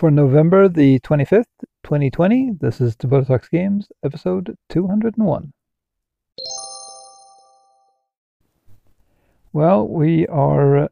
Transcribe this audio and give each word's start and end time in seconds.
For 0.00 0.10
November 0.10 0.66
the 0.66 0.98
25th, 1.00 1.44
2020, 1.82 2.52
this 2.58 2.80
is 2.80 2.96
Talks 2.96 3.50
Games, 3.50 3.86
episode 4.02 4.56
201. 4.70 5.52
Well, 9.52 9.86
we 9.86 10.26
are 10.28 10.88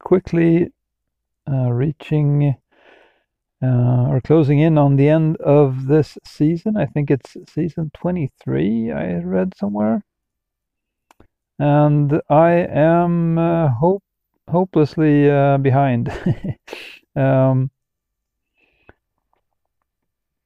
quickly 0.00 0.72
uh, 1.48 1.70
reaching 1.70 2.56
uh, 3.62 4.08
or 4.08 4.20
closing 4.20 4.58
in 4.58 4.76
on 4.78 4.96
the 4.96 5.08
end 5.08 5.36
of 5.36 5.86
this 5.86 6.18
season. 6.24 6.76
I 6.76 6.86
think 6.86 7.12
it's 7.12 7.36
season 7.46 7.92
23, 7.94 8.90
I 8.90 9.12
read 9.18 9.54
somewhere. 9.56 10.02
And 11.60 12.20
I 12.28 12.50
am 12.50 13.38
uh, 13.38 13.68
hope 13.68 14.02
hopelessly 14.48 15.30
uh, 15.30 15.58
behind. 15.58 16.12
um, 17.14 17.70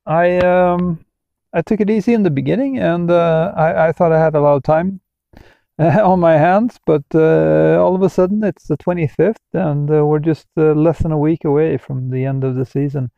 I 0.07 0.39
um, 0.39 1.05
I 1.53 1.63
took 1.63 1.81
it 1.81 1.91
easy 1.91 2.15
in 2.15 2.23
the 2.23 2.31
beginning, 2.31 2.79
and 2.79 3.11
uh, 3.11 3.53
I, 3.57 3.89
I 3.89 3.93
thought 3.93 4.13
I 4.13 4.21
had 4.21 4.35
a 4.35 4.41
lot 4.41 4.57
of 4.57 4.63
time 4.63 5.01
on 5.79 6.21
my 6.21 6.37
hands, 6.37 6.79
but 6.87 7.05
uh, 7.15 7.79
all 7.81 7.95
of 7.95 8.03
a 8.03 8.11
sudden 8.11 8.43
it's 8.45 8.67
the 8.67 8.77
25th, 8.77 9.37
and 9.53 9.91
uh, 9.91 10.05
we're 10.05 10.19
just 10.19 10.47
uh, 10.57 10.73
less 10.73 10.99
than 11.01 11.13
a 11.13 11.19
week 11.19 11.45
away 11.45 11.79
from 11.79 12.11
the 12.11 12.25
end 12.25 12.45
of 12.45 12.55
the 12.57 12.67
season, 12.67 13.11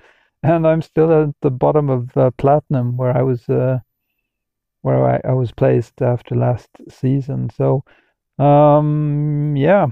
and 0.42 0.66
I'm 0.66 0.82
still 0.82 1.12
at 1.12 1.34
the 1.42 1.50
bottom 1.50 1.90
of 1.90 2.16
uh, 2.16 2.30
platinum 2.38 2.96
where 2.96 3.16
I 3.16 3.22
was 3.22 3.44
where 4.82 5.04
I, 5.04 5.20
I 5.30 5.32
was 5.32 5.52
placed 5.52 6.00
after 6.00 6.34
last 6.34 6.68
season. 6.88 7.50
So 7.50 7.84
um, 8.38 9.54
yeah, 9.56 9.86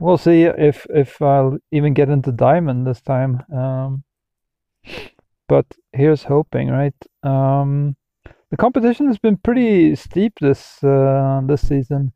we'll 0.00 0.18
see 0.18 0.42
if 0.44 0.86
if 0.90 1.20
I'll 1.22 1.58
even 1.70 1.94
get 1.94 2.08
into 2.08 2.32
diamond 2.32 2.86
this 2.86 3.00
time. 3.00 3.42
Um, 3.52 4.04
but 5.48 5.66
here's 5.92 6.24
hoping, 6.24 6.68
right? 6.68 6.94
Um, 7.22 7.96
the 8.50 8.56
competition 8.56 9.06
has 9.08 9.18
been 9.18 9.36
pretty 9.36 9.94
steep 9.96 10.34
this 10.40 10.82
uh, 10.84 11.40
this 11.44 11.66
season. 11.66 12.12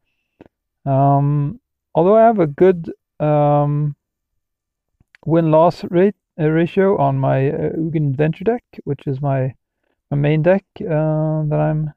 Um, 0.87 1.61
although 1.95 2.17
I 2.17 2.23
have 2.23 2.39
a 2.39 2.47
good 2.47 2.93
um, 3.21 3.97
win 5.25 5.51
loss 5.51 5.85
rate 5.85 6.15
uh, 6.41 6.49
ratio 6.49 6.99
on 6.99 7.19
my 7.19 7.49
uh, 7.49 7.71
Ugin 7.77 8.11
Adventure 8.11 8.45
deck, 8.45 8.65
which 8.85 9.07
is 9.07 9.21
my 9.21 9.55
my 10.11 10.17
main 10.17 10.43
deck 10.43 10.65
uh, 10.81 11.43
that 11.49 11.59
I'm 11.59 11.93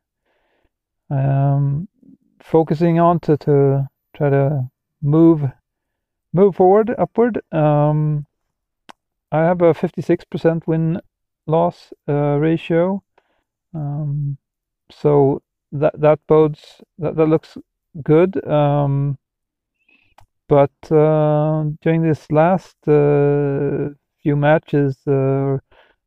um, 1.09 1.87
focusing 2.41 2.99
on 2.99 3.19
to 3.21 3.37
to 3.37 3.87
try 4.15 4.29
to 4.29 4.69
move 5.01 5.43
move 6.33 6.55
forward 6.55 6.93
upward. 6.97 7.41
Um, 7.51 8.25
I 9.31 9.39
have 9.39 9.61
a 9.61 9.73
56% 9.73 10.67
win 10.67 11.01
loss 11.47 11.93
uh, 12.07 12.37
ratio. 12.39 13.03
Um, 13.73 14.37
so 14.91 15.41
that 15.71 15.99
that 15.99 16.19
bodes 16.27 16.81
that, 16.99 17.15
that 17.15 17.25
looks 17.25 17.57
good. 18.03 18.45
Um, 18.47 19.17
but 20.47 20.91
uh, 20.91 21.65
during 21.81 22.03
this 22.03 22.31
last 22.31 22.75
uh, 22.87 23.89
few 24.21 24.35
matches, 24.35 24.97
uh, 25.07 25.57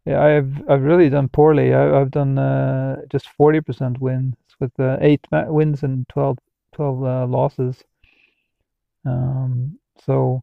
I've 0.06 0.62
I've 0.68 0.82
really 0.82 1.10
done 1.10 1.28
poorly. 1.28 1.74
I, 1.74 1.98
have 1.98 2.10
done 2.10 2.38
uh, 2.38 3.02
just 3.10 3.28
forty 3.28 3.60
percent 3.60 4.00
wins 4.00 4.36
with 4.60 4.78
uh, 4.80 4.96
eight 5.00 5.26
wins 5.30 5.82
and 5.82 6.08
12, 6.08 6.38
12 6.72 7.30
losses. 7.30 7.84
Um, 9.04 9.78
so 10.04 10.42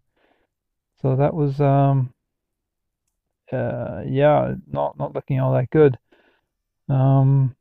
so 1.01 1.15
that 1.15 1.33
was 1.33 1.59
um, 1.59 2.13
uh, 3.51 4.01
yeah, 4.05 4.53
not 4.67 4.97
not 4.97 5.13
looking 5.13 5.39
all 5.39 5.53
that 5.53 5.69
good. 5.69 5.97
Um, 6.89 7.55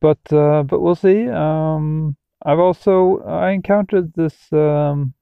but 0.00 0.32
uh, 0.32 0.62
but 0.62 0.80
we'll 0.80 0.94
see. 0.94 1.28
Um, 1.28 2.16
I've 2.44 2.58
also 2.58 3.22
I 3.22 3.50
encountered 3.50 4.12
this 4.14 4.52
um, 4.52 5.14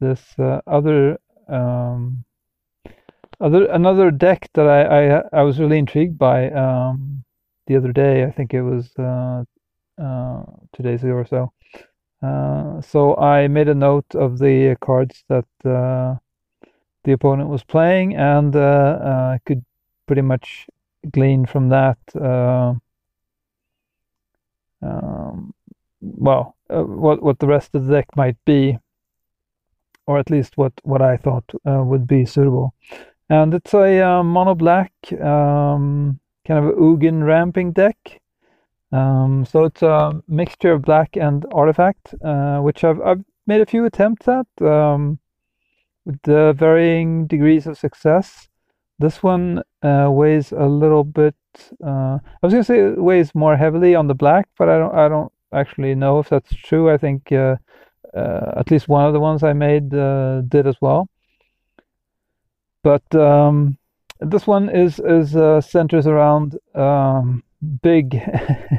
this 0.00 0.38
uh, 0.38 0.60
other 0.66 1.18
um, 1.48 2.24
other 3.40 3.66
another 3.66 4.10
deck 4.10 4.48
that 4.54 4.66
I, 4.66 5.16
I 5.16 5.22
I 5.32 5.42
was 5.42 5.58
really 5.58 5.78
intrigued 5.78 6.18
by 6.18 6.50
um, 6.50 7.24
the 7.66 7.76
other 7.76 7.92
day. 7.92 8.24
I 8.24 8.30
think 8.30 8.54
it 8.54 8.62
was 8.62 8.90
uh, 8.98 9.44
uh, 10.00 10.42
two 10.74 10.82
days 10.82 11.02
ago 11.02 11.12
or 11.12 11.26
so. 11.26 11.52
Uh, 12.22 12.80
so 12.80 13.16
I 13.16 13.48
made 13.48 13.68
a 13.68 13.74
note 13.74 14.14
of 14.14 14.38
the 14.38 14.76
cards 14.80 15.24
that 15.28 15.46
uh, 15.64 16.16
the 17.04 17.12
opponent 17.12 17.48
was 17.48 17.64
playing, 17.64 18.16
and 18.16 18.54
uh, 18.54 18.58
uh, 18.58 19.38
could 19.44 19.64
pretty 20.06 20.22
much 20.22 20.66
glean 21.10 21.46
from 21.46 21.68
that. 21.68 21.98
Uh, 22.14 22.74
um, 24.82 25.54
well, 26.00 26.56
what 26.68 27.22
what 27.22 27.38
the 27.38 27.46
rest 27.46 27.74
of 27.74 27.86
the 27.86 27.92
deck 27.92 28.08
might 28.16 28.36
be, 28.44 28.78
or 30.06 30.18
at 30.18 30.30
least 30.30 30.56
what 30.56 30.72
what 30.82 31.02
I 31.02 31.16
thought 31.16 31.52
would 31.64 32.06
be 32.06 32.24
suitable. 32.24 32.74
And 33.28 33.54
it's 33.54 33.72
a 33.72 34.22
mono 34.22 34.54
black 34.54 34.92
um, 35.12 36.20
kind 36.46 36.64
of 36.64 36.74
Ugin 36.74 37.24
ramping 37.24 37.72
deck. 37.72 38.20
Um, 38.90 39.46
so 39.46 39.64
it's 39.64 39.82
a 39.82 40.22
mixture 40.28 40.72
of 40.72 40.82
black 40.82 41.16
and 41.16 41.46
artifact, 41.52 42.14
uh, 42.22 42.58
which 42.58 42.84
I've, 42.84 43.00
I've 43.00 43.24
made 43.46 43.62
a 43.62 43.66
few 43.66 43.86
attempts 43.86 44.28
at. 44.28 44.46
Um, 44.60 45.18
with 46.04 46.20
the 46.22 46.54
varying 46.56 47.26
degrees 47.26 47.66
of 47.66 47.78
success. 47.78 48.48
This 48.98 49.22
one 49.22 49.62
uh, 49.82 50.08
weighs 50.10 50.52
a 50.52 50.66
little 50.66 51.04
bit. 51.04 51.34
Uh, 51.84 52.18
I 52.22 52.40
was 52.42 52.52
gonna 52.52 52.64
say 52.64 52.80
it 52.80 53.02
weighs 53.02 53.34
more 53.34 53.56
heavily 53.56 53.94
on 53.94 54.06
the 54.06 54.14
black, 54.14 54.48
but 54.58 54.68
I 54.68 54.78
don't. 54.78 54.94
I 54.94 55.08
don't 55.08 55.32
actually 55.52 55.94
know 55.94 56.18
if 56.18 56.28
that's 56.28 56.54
true. 56.54 56.90
I 56.90 56.96
think 56.96 57.30
uh, 57.32 57.56
uh 58.14 58.52
at 58.56 58.70
least 58.70 58.88
one 58.88 59.06
of 59.06 59.12
the 59.12 59.20
ones 59.20 59.42
I 59.42 59.52
made 59.52 59.92
uh, 59.94 60.42
did 60.42 60.66
as 60.66 60.76
well. 60.80 61.08
But 62.82 63.14
um, 63.14 63.78
this 64.20 64.46
one 64.46 64.68
is 64.68 64.98
is 65.00 65.36
uh, 65.36 65.60
centers 65.60 66.06
around 66.06 66.58
um, 66.74 67.42
big, 67.82 68.20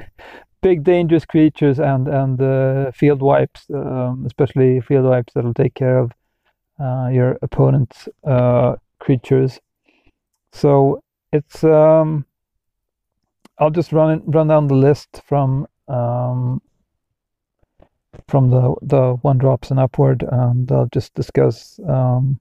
big 0.62 0.84
dangerous 0.84 1.26
creatures 1.26 1.80
and 1.80 2.08
and 2.08 2.96
field 2.96 3.22
wipes, 3.22 3.66
um, 3.74 4.24
especially 4.26 4.82
field 4.82 5.06
wipes 5.06 5.34
that'll 5.34 5.54
take 5.54 5.74
care 5.74 6.00
of 6.00 6.12
uh, 6.12 6.23
your 6.80 7.38
opponent's 7.42 8.08
uh, 8.26 8.76
creatures. 9.00 9.60
So 10.52 11.02
it's 11.32 11.64
um, 11.64 12.26
I'll 13.58 13.72
just 13.72 13.92
run 13.92 14.18
it, 14.18 14.24
run 14.26 14.48
down 14.48 14.68
the 14.68 14.76
list 14.76 15.22
from 15.26 15.68
um, 15.88 16.62
from 18.28 18.50
the 18.50 18.76
the 18.82 19.14
one 19.22 19.38
drops 19.38 19.72
and 19.72 19.80
upward, 19.80 20.24
and 20.24 20.72
I'll 20.72 20.90
just 20.94 21.14
discuss 21.14 21.80
um, 21.88 22.40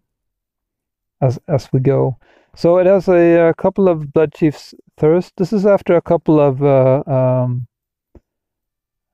as 1.20 1.38
as 1.48 1.68
we 1.72 1.80
go. 1.80 2.18
So 2.54 2.78
it 2.78 2.86
has 2.86 3.08
a, 3.08 3.48
a, 3.48 3.54
couple 3.54 3.88
of 3.88 4.12
Blood 4.12 4.34
Chief's 4.34 4.74
Thirst. 4.98 5.32
This 5.38 5.54
is 5.54 5.64
after 5.64 5.96
a 5.96 6.02
couple 6.02 6.38
of 6.38 6.62
uh, 6.62 7.02
um, 7.06 7.66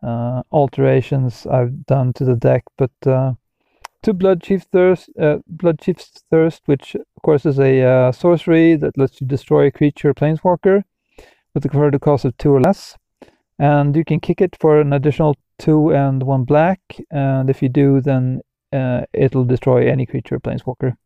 uh, 0.03 0.43
alterations 0.51 1.47
I've 1.47 1.87
done 1.87 2.13
to 2.15 2.25
the 2.25 2.35
deck, 2.35 2.65
but 2.77 2.91
uh, 3.07 3.35
two 4.03 4.13
Blood 4.13 4.43
Chief 4.43 4.63
Thirst, 4.63 5.11
uh, 5.21 5.39
Blood 5.47 5.81
Chief's 5.81 6.25
Thirst, 6.31 6.63
which 6.67 6.95
of 6.95 7.23
course 7.23 7.47
is 7.47 7.59
a 7.59 7.83
uh, 7.83 8.13
sorcery 8.13 8.77
that 8.77 8.97
lets 8.97 9.21
you 9.21 9.27
destroy 9.27 9.67
a 9.67 9.71
creature 9.71 10.15
planeswalker 10.15 10.85
with 11.55 11.65
a 11.65 11.69
converted 11.69 12.01
cost 12.01 12.25
of 12.25 12.37
two 12.39 12.53
or 12.53 12.61
less. 12.61 12.97
And 13.59 13.97
you 13.97 14.05
can 14.05 14.21
kick 14.21 14.41
it 14.41 14.57
for 14.61 14.81
an 14.81 14.93
additional 14.93 15.37
two 15.59 15.93
and 15.93 16.23
one 16.23 16.45
black. 16.45 16.81
And 17.11 17.51
if 17.51 17.61
you 17.63 17.69
do, 17.69 18.01
then 18.01 18.41
uh, 18.73 19.03
it'll 19.13 19.45
destroy 19.45 19.91
any 19.91 20.07
creature 20.07 20.39
planeswalker. 20.39 20.97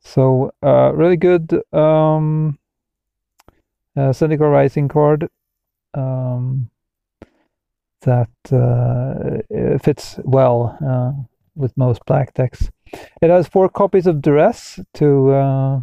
So, 0.00 0.52
uh, 0.62 0.92
really 0.94 1.16
good 1.16 1.52
um, 1.72 2.58
uh, 3.96 4.12
Zendikar 4.12 4.50
Rising 4.50 4.88
card. 4.88 5.28
Um, 5.94 6.70
that 8.00 8.30
uh, 8.50 9.78
fits 9.78 10.18
well 10.24 11.28
with 11.54 11.76
most 11.76 12.04
black 12.06 12.34
decks. 12.34 12.70
It 13.20 13.30
has 13.30 13.48
four 13.48 13.68
copies 13.68 14.06
of 14.06 14.20
Duress 14.20 14.78
to 14.94 15.30
uh, 15.30 15.80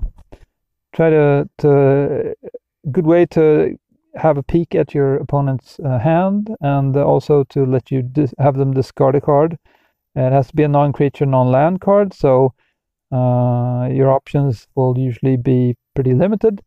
try 0.94 1.10
to 1.10 1.50
to 1.60 2.36
good 2.92 3.06
way 3.06 3.26
to 3.28 3.78
have 4.16 4.38
a 4.38 4.44
peek 4.44 4.76
at 4.76 4.94
your 4.94 5.16
opponent's 5.16 5.80
uh, 5.80 6.00
hand 6.00 6.56
and 6.62 6.96
also 6.98 7.44
to 7.46 7.66
let 7.66 7.92
you 7.92 8.04
have 8.40 8.58
them 8.58 8.74
discard 8.74 9.16
a 9.16 9.22
card. 9.22 9.58
It 10.16 10.32
has 10.32 10.48
to 10.48 10.56
be 10.56 10.64
a 10.64 10.68
non-creature, 10.68 11.26
non-land 11.26 11.82
card, 11.82 12.14
so 12.14 12.54
uh, 13.12 13.88
your 13.92 14.12
options 14.12 14.68
will 14.76 14.98
usually 14.98 15.38
be 15.38 15.76
pretty 15.94 16.14
limited. 16.14 16.62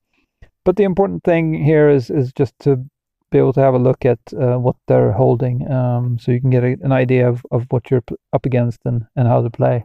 But 0.65 0.77
the 0.77 0.85
important 0.85 1.25
thing 1.25 1.55
here 1.55 1.89
is 1.91 2.11
is 2.11 2.33
just 2.33 2.55
to 2.61 2.85
be 3.33 3.39
able 3.39 3.53
to 3.55 3.61
have 3.61 3.75
a 3.75 3.79
look 3.79 4.05
at 4.05 4.21
uh, 4.35 4.59
what 4.59 4.77
they're 4.87 5.13
holding, 5.13 5.71
um, 5.71 6.19
so 6.19 6.31
you 6.31 6.41
can 6.41 6.51
get 6.51 6.63
a, 6.63 6.77
an 6.83 6.93
idea 6.93 7.29
of, 7.29 7.45
of 7.51 7.67
what 7.71 7.91
you're 7.91 8.05
up 8.33 8.47
against 8.47 8.81
and, 8.85 9.07
and 9.17 9.27
how 9.27 9.43
to 9.43 9.51
play. 9.51 9.85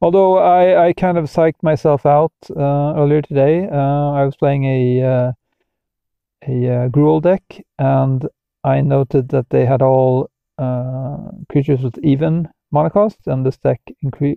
although 0.00 0.38
I, 0.38 0.88
I 0.88 0.92
kind 0.92 1.18
of 1.18 1.24
psyched 1.24 1.62
myself 1.62 2.06
out 2.06 2.32
uh, 2.50 2.94
earlier 2.96 3.22
today. 3.22 3.68
Uh, 3.70 4.12
I 4.12 4.24
was 4.24 4.36
playing 4.36 4.64
a 4.64 5.02
uh, 5.02 5.32
a 6.46 6.66
uh, 6.76 6.88
Gruul 6.88 7.20
deck, 7.20 7.64
and 7.78 8.28
I 8.62 8.80
noted 8.80 9.28
that 9.30 9.50
they 9.50 9.66
had 9.66 9.82
all 9.82 10.30
uh, 10.58 11.30
creatures 11.48 11.82
with 11.82 11.98
even 11.98 12.48
mana 12.70 12.90
cost, 12.90 13.26
and 13.26 13.44
this 13.44 13.58
deck 13.58 13.80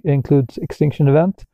includes 0.04 0.58
Extinction 0.58 1.08
Event. 1.08 1.46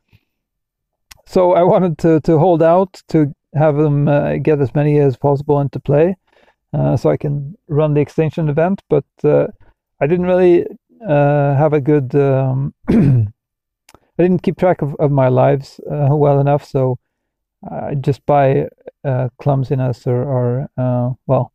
So 1.25 1.53
I 1.53 1.63
wanted 1.73 1.97
to 1.99 2.21
to 2.21 2.39
hold 2.39 2.63
out 2.63 3.01
to 3.09 3.33
have 3.53 3.75
them 3.75 4.07
uh, 4.07 4.37
get 4.37 4.61
as 4.61 4.73
many 4.75 4.99
as 4.99 5.17
possible 5.17 5.59
into 5.59 5.79
play, 5.79 6.15
so 6.97 7.09
I 7.09 7.17
can 7.17 7.57
run 7.67 7.93
the 7.93 8.01
Extinction 8.01 8.49
Event. 8.49 8.81
But 8.89 9.05
I 9.23 10.07
didn't 10.07 10.25
really 10.25 10.65
have 11.07 11.73
a 11.73 11.81
good. 11.81 12.15
Um, 12.15 12.73
I 14.19 14.23
didn't 14.23 14.41
keep 14.41 14.57
track 14.57 14.81
of, 14.81 14.95
of 14.95 15.11
my 15.11 15.27
lives 15.27 15.79
uh, 15.91 16.15
well 16.15 16.39
enough, 16.39 16.65
so 16.65 16.97
I 17.69 17.93
just 17.93 18.25
by 18.25 18.67
uh, 19.03 19.29
clumsiness 19.39 20.07
or, 20.07 20.23
or 20.23 20.69
uh, 20.77 21.13
well, 21.27 21.51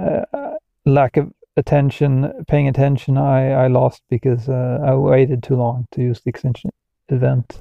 uh, 0.00 0.54
lack 0.84 1.16
of 1.16 1.32
attention, 1.56 2.44
paying 2.48 2.68
attention, 2.68 3.16
I, 3.16 3.50
I 3.52 3.66
lost 3.68 4.02
because 4.10 4.48
uh, 4.48 4.78
I 4.84 4.94
waited 4.94 5.42
too 5.42 5.56
long 5.56 5.86
to 5.92 6.02
use 6.02 6.20
the 6.20 6.30
Extinction 6.30 6.70
Event. 7.08 7.60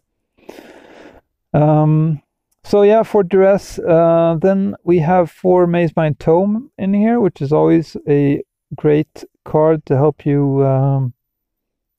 Um, 1.53 2.21
so 2.65 2.81
yeah, 2.81 3.03
for 3.03 3.23
duress, 3.23 3.77
then 3.77 4.75
we 4.83 4.99
have 4.99 5.31
four 5.31 5.67
Mazemind 5.67 6.19
Tome 6.19 6.71
in 6.77 6.93
here, 6.93 7.19
which 7.19 7.41
is 7.41 7.53
always 7.53 7.95
a 8.07 8.43
great 8.75 9.23
card 9.45 9.85
to 9.85 9.95
help 9.95 10.25
you 10.25 10.65
um, 10.65 11.13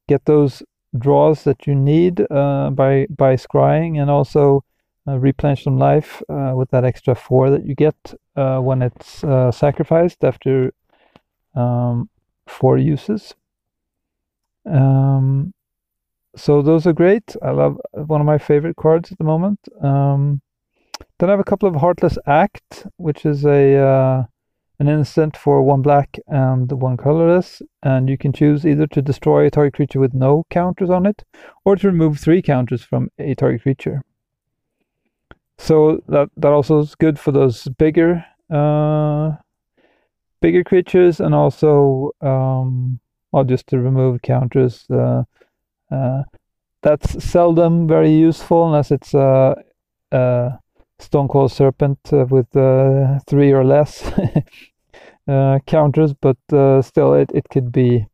get 0.09 0.25
those 0.25 0.63
draws 0.99 1.45
that 1.45 1.67
you 1.67 1.75
need 1.75 2.21
uh, 2.31 2.71
by 2.71 3.07
by 3.11 3.37
scrying 3.37 4.01
and 4.01 4.11
also 4.11 4.65
uh, 5.09 5.19
replenish 5.19 5.65
some 5.65 5.79
life 5.79 6.23
uh, 6.29 6.53
with 6.55 6.71
that 6.71 6.85
extra 6.85 7.15
four 7.15 7.51
that 7.51 7.65
you 7.65 7.75
get 7.75 8.15
uh, 8.37 8.59
when 8.59 8.83
it's 8.83 9.23
uh, 9.25 9.51
sacrificed 9.51 10.25
after 10.25 10.73
um, 11.55 12.09
four 12.47 12.79
uses. 12.79 13.35
Um, 14.65 15.53
so 16.35 16.61
those 16.61 16.87
are 16.87 16.93
great. 16.93 17.37
I 17.43 17.51
love 17.51 17.81
one 17.93 18.21
of 18.21 18.27
my 18.27 18.39
favorite 18.39 18.77
cards 18.77 19.13
at 19.13 19.19
the 19.19 19.25
moment. 19.25 19.61
Um, 19.81 20.43
then 21.19 21.29
I 21.29 21.33
have 21.33 21.41
a 21.41 21.45
couple 21.45 21.69
of 21.69 21.77
Heartless 21.77 22.19
Act, 22.27 22.87
which 22.97 23.25
is 23.25 23.45
a 23.45 23.77
uh, 23.77 24.25
an 24.79 24.89
instant 24.89 25.37
for 25.37 25.63
one 25.63 25.83
black 25.83 26.19
and 26.27 26.71
one 26.71 26.97
colorless, 26.97 27.63
and 27.83 28.09
you 28.09 28.19
can 28.19 28.33
choose 28.33 28.67
either 28.67 28.87
to 28.89 29.01
destroy 29.01 29.47
a 29.47 29.51
target 29.51 29.75
creature 29.75 30.01
with 30.01 30.15
no 30.15 30.45
counters 30.51 30.91
on 30.91 31.07
it, 31.07 31.25
or 31.65 31.77
to 31.77 31.87
remove 31.87 32.19
three 32.19 32.43
counters 32.43 32.83
from 32.83 33.11
a 33.19 33.35
target 33.35 33.63
creature. 33.63 34.03
So 35.59 36.03
that 36.09 36.29
that 36.37 36.53
also 36.53 36.81
is 36.81 36.95
good 36.95 37.19
for 37.19 37.33
those 37.33 37.67
bigger 37.79 38.25
uh, 38.51 39.37
bigger 40.41 40.63
creatures, 40.65 41.21
and 41.21 41.35
also 41.35 42.11
um, 42.21 43.01
just 43.47 43.67
to 43.69 43.79
remove 43.79 44.23
counters. 44.23 44.85
Uh, 44.91 45.25
uh, 45.91 46.23
that's 46.83 47.25
seldom 47.25 47.89
very 47.89 48.13
useful 48.13 48.67
unless 48.67 48.91
it's 48.91 49.15
a, 49.15 49.57
a 50.13 50.59
Stonecoil 50.99 51.49
Serpent 51.49 51.99
uh, 52.13 52.27
with 52.29 52.57
uh, 52.57 53.19
three 53.27 53.53
or 53.53 53.65
less 53.65 54.03
uh, 55.29 55.59
counters, 55.67 56.15
but 56.15 56.37
still, 56.85 57.15
it, 57.15 57.31
it 57.35 57.49
could 57.51 57.71
be 57.73 58.07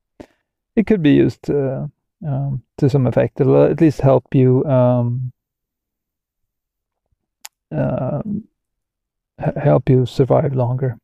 it 0.75 0.87
could 0.87 1.03
be 1.03 1.13
used 1.13 1.51
um, 1.51 2.63
to 2.79 2.89
some 2.89 3.07
effect. 3.07 3.41
It'll 3.41 3.65
at 3.65 3.81
least 3.81 4.01
help 4.01 4.35
you 4.35 4.65
um, 4.65 5.33
help 9.57 9.89
you 9.89 10.07
survive 10.07 10.55
longer. 10.55 10.99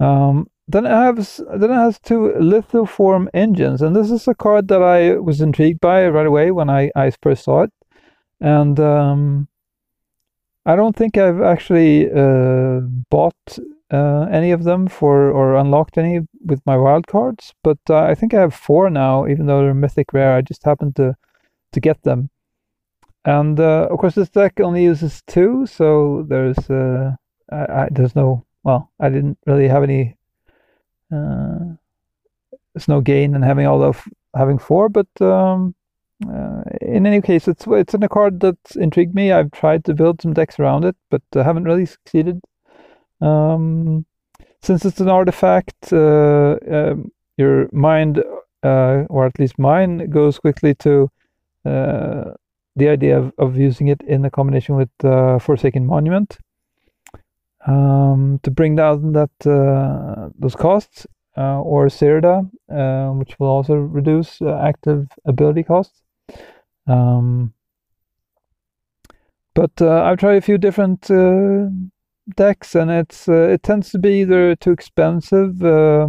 Um, 0.00 0.48
then 0.68 0.86
it 0.86 0.90
has 0.90 1.40
then 1.54 1.70
it 1.70 1.74
has 1.74 1.98
two 1.98 2.32
lithoform 2.40 3.28
engines, 3.34 3.82
and 3.82 3.94
this 3.94 4.10
is 4.10 4.26
a 4.28 4.34
card 4.34 4.68
that 4.68 4.82
I 4.82 5.18
was 5.18 5.40
intrigued 5.40 5.80
by 5.80 6.06
right 6.08 6.26
away 6.26 6.50
when 6.50 6.70
I, 6.70 6.90
I 6.94 7.10
first 7.22 7.44
saw 7.44 7.62
it, 7.62 7.72
and 8.40 8.78
um, 8.80 9.48
I 10.64 10.76
don't 10.76 10.94
think 10.94 11.16
I've 11.18 11.42
actually 11.42 12.10
uh, 12.10 12.80
bought 13.10 13.58
uh, 13.90 14.22
any 14.30 14.52
of 14.52 14.64
them 14.64 14.86
for 14.86 15.30
or 15.30 15.56
unlocked 15.56 15.98
any 15.98 16.20
with 16.44 16.64
my 16.64 16.76
wild 16.76 17.06
cards, 17.06 17.52
but 17.62 17.78
uh, 17.90 18.02
I 18.02 18.14
think 18.14 18.32
I 18.32 18.40
have 18.40 18.54
four 18.54 18.88
now, 18.88 19.26
even 19.26 19.46
though 19.46 19.62
they're 19.62 19.74
mythic 19.74 20.12
rare. 20.12 20.36
I 20.36 20.40
just 20.40 20.64
happened 20.64 20.96
to 20.96 21.16
to 21.72 21.80
get 21.80 22.02
them, 22.02 22.30
and 23.24 23.58
uh, 23.58 23.88
of 23.90 23.98
course 23.98 24.14
this 24.14 24.30
deck 24.30 24.60
only 24.60 24.84
uses 24.84 25.22
two, 25.26 25.66
so 25.66 26.24
there's 26.28 26.70
uh, 26.70 27.16
I, 27.50 27.56
I, 27.56 27.88
there's 27.90 28.14
no 28.14 28.44
well, 28.62 28.90
I 29.00 29.08
didn't 29.08 29.38
really 29.46 29.68
have 29.68 29.82
any. 29.82 30.16
Uh, 31.12 31.76
there's 32.72 32.88
no 32.88 33.00
gain 33.00 33.34
in 33.34 33.42
having 33.42 33.66
all 33.66 33.82
of 33.82 34.02
having 34.34 34.58
four, 34.58 34.88
but 34.88 35.08
um, 35.20 35.74
uh, 36.28 36.62
in 36.80 37.06
any 37.06 37.20
case, 37.20 37.48
it's 37.48 37.66
it's 37.66 37.94
in 37.94 38.02
a 38.02 38.08
card 38.08 38.40
that's 38.40 38.76
intrigued 38.76 39.14
me. 39.14 39.32
I've 39.32 39.50
tried 39.50 39.84
to 39.84 39.94
build 39.94 40.20
some 40.22 40.32
decks 40.32 40.58
around 40.58 40.84
it, 40.84 40.96
but 41.10 41.22
uh, 41.34 41.42
haven't 41.42 41.64
really 41.64 41.86
succeeded. 41.86 42.40
Um, 43.20 44.04
since 44.60 44.84
it's 44.84 45.00
an 45.00 45.08
artifact, 45.08 45.92
uh, 45.92 46.56
um, 46.70 47.10
your 47.36 47.68
mind, 47.72 48.22
uh, 48.62 49.04
or 49.08 49.26
at 49.26 49.38
least 49.38 49.58
mine, 49.58 50.10
goes 50.10 50.38
quickly 50.38 50.74
to 50.76 51.08
uh, 51.64 52.32
the 52.76 52.88
idea 52.88 53.18
of, 53.18 53.32
of 53.38 53.56
using 53.56 53.88
it 53.88 54.00
in 54.02 54.24
a 54.24 54.30
combination 54.30 54.76
with 54.76 54.90
uh, 55.04 55.38
Forsaken 55.38 55.86
Monument 55.86 56.38
um, 57.66 58.40
to 58.42 58.50
bring 58.50 58.76
down 58.76 59.12
that 59.12 59.30
those 60.38 60.54
costs, 60.56 61.06
or 61.36 61.86
Zirda, 61.88 62.48
which 63.18 63.38
will 63.38 63.48
also 63.48 63.74
reduce 63.74 64.40
active 64.42 65.08
ability 65.24 65.62
costs. 65.62 66.01
Um, 66.86 67.54
but 69.54 69.80
uh, 69.80 70.02
I've 70.02 70.18
tried 70.18 70.36
a 70.36 70.40
few 70.40 70.58
different 70.58 71.10
uh, 71.10 71.68
decks, 72.36 72.74
and 72.74 72.90
it's 72.90 73.28
uh, 73.28 73.48
it 73.50 73.62
tends 73.62 73.90
to 73.90 73.98
be 73.98 74.22
either 74.22 74.56
too 74.56 74.72
expensive. 74.72 75.62
Uh, 75.62 76.08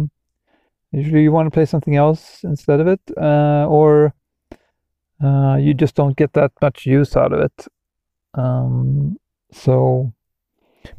usually, 0.92 1.22
you 1.22 1.32
want 1.32 1.46
to 1.46 1.50
play 1.50 1.66
something 1.66 1.96
else 1.96 2.42
instead 2.42 2.80
of 2.80 2.86
it, 2.86 3.00
uh, 3.16 3.66
or 3.68 4.14
uh, 5.22 5.56
you 5.56 5.74
just 5.74 5.94
don't 5.94 6.16
get 6.16 6.32
that 6.32 6.52
much 6.62 6.86
use 6.86 7.16
out 7.16 7.32
of 7.32 7.40
it. 7.40 7.68
Um, 8.34 9.18
so, 9.52 10.12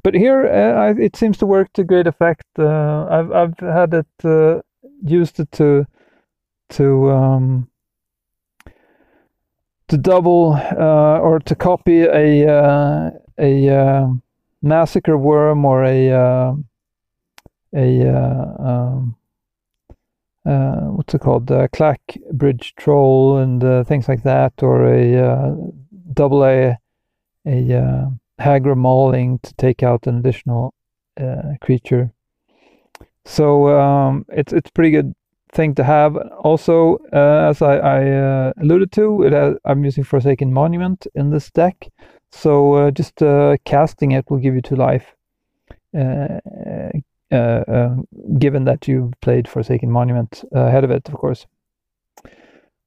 but 0.03 0.13
here 0.13 0.47
I, 0.47 0.91
it 0.91 1.15
seems 1.15 1.37
to 1.39 1.45
work 1.45 1.73
to 1.73 1.83
great 1.83 2.07
effect. 2.07 2.45
I've 2.57 3.31
I've 3.31 3.59
had 3.59 3.93
it 3.93 4.63
used 5.03 5.39
it 5.39 5.51
to 5.53 5.85
to 6.69 7.11
um, 7.11 7.69
to 9.87 9.97
double 9.97 10.53
uh, 10.53 11.19
or 11.19 11.39
to 11.39 11.55
copy 11.55 12.01
a 12.01 12.47
uh, 12.47 13.11
a 13.37 13.69
uh, 13.69 14.07
massacre 14.61 15.17
worm 15.17 15.65
or 15.65 15.83
a 15.83 16.11
uh, 16.11 16.55
a 17.75 18.09
uh, 18.09 18.45
um, 18.59 19.15
uh, 20.45 20.81
what's 20.91 21.13
it 21.13 21.21
called? 21.21 21.51
Uh, 21.51 21.67
clack 21.69 21.99
bridge 22.31 22.73
troll 22.75 23.37
and 23.37 23.87
things 23.87 24.07
like 24.07 24.23
that 24.23 24.53
or 24.61 24.85
a 24.85 25.55
double 26.13 26.45
a 26.45 26.77
a 27.45 28.11
Hagra 28.39 28.75
mauling 28.75 29.39
to 29.39 29.53
take 29.55 29.81
out 29.83 30.07
an 30.07 30.17
additional 30.17 30.73
creature. 31.61 32.11
So 33.25 33.69
um, 33.69 34.25
it's 34.29 34.53
it's 34.53 34.69
pretty 34.69 34.91
good 34.91 35.15
thing 35.55 35.73
to 35.75 35.83
have. 35.83 36.15
Also, 36.43 36.99
uh, 37.13 37.49
as 37.49 37.61
I, 37.61 37.77
I 37.77 38.11
uh, 38.11 38.53
alluded 38.61 38.91
to, 38.93 39.23
it 39.23 39.33
has, 39.33 39.55
I'm 39.65 39.83
using 39.83 40.03
Forsaken 40.03 40.53
Monument 40.53 41.07
in 41.15 41.31
this 41.31 41.49
deck, 41.49 41.87
so 42.31 42.73
uh, 42.73 42.91
just 42.91 43.21
uh, 43.23 43.57
casting 43.65 44.11
it 44.11 44.29
will 44.29 44.37
give 44.37 44.53
you 44.53 44.61
two 44.61 44.75
life. 44.75 45.15
Uh, 45.93 46.39
given 48.37 48.65
that 48.65 48.87
you've 48.87 49.13
played 49.21 49.47
Forsaken 49.47 49.89
Monument 49.89 50.43
ahead 50.51 50.83
of 50.83 50.91
it, 50.91 51.09
of 51.09 51.15
course. 51.15 51.47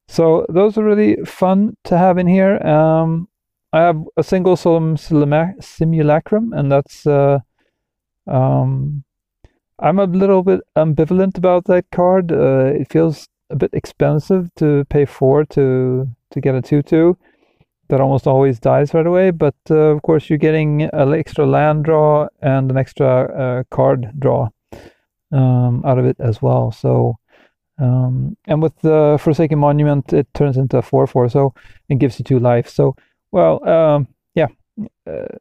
So 0.07 0.45
those 0.47 0.77
are 0.77 0.83
really 0.83 1.17
fun 1.25 1.75
to 1.83 1.97
have 1.97 2.17
in 2.17 2.27
here. 2.27 2.57
Um, 2.65 3.27
I 3.73 3.81
have 3.81 4.01
a 4.17 4.23
single 4.23 4.55
Solemn 4.55 4.97
Simulacrum, 4.97 6.53
and 6.53 6.71
that's 6.71 7.05
um, 7.05 9.03
I'm 9.79 9.99
a 9.99 10.05
little 10.05 10.43
bit 10.43 10.61
ambivalent 10.75 11.37
about 11.37 11.65
that 11.65 11.85
card. 11.91 12.31
Uh, 12.31 12.73
it 12.75 12.91
feels 12.91 13.27
a 13.49 13.55
bit 13.55 13.71
expensive 13.73 14.49
to 14.55 14.85
pay 14.89 15.05
four 15.05 15.45
to 15.45 16.07
to 16.31 16.41
get 16.41 16.55
a 16.55 16.61
two-two 16.61 17.17
that 17.89 18.01
almost 18.01 18.27
always 18.27 18.59
dies 18.59 18.93
right 18.93 19.07
away. 19.07 19.31
But 19.31 19.55
uh, 19.71 19.75
of 19.95 20.01
course, 20.03 20.29
you're 20.29 20.37
getting 20.39 20.83
an 20.83 21.13
extra 21.13 21.45
land 21.45 21.85
draw 21.85 22.27
and 22.41 22.71
an 22.71 22.77
extra 22.77 23.07
uh, 23.33 23.63
card 23.75 24.11
draw 24.19 24.49
um, 25.31 25.83
out 25.85 25.99
of 25.99 26.05
it 26.05 26.17
as 26.19 26.41
well. 26.41 26.71
So 26.71 27.17
Um, 27.79 28.37
and 28.45 28.61
with 28.61 28.75
the 28.81 29.17
Forsaken 29.19 29.59
Monument, 29.59 30.13
it 30.13 30.27
turns 30.33 30.57
into 30.57 30.77
a 30.77 30.81
4 30.81 31.07
4, 31.07 31.29
so 31.29 31.53
it 31.89 31.99
gives 31.99 32.19
you 32.19 32.25
two 32.25 32.39
life. 32.39 32.69
So, 32.69 32.95
well, 33.31 33.67
um, 33.67 34.07
yeah, 34.35 34.49
uh, 35.07 35.37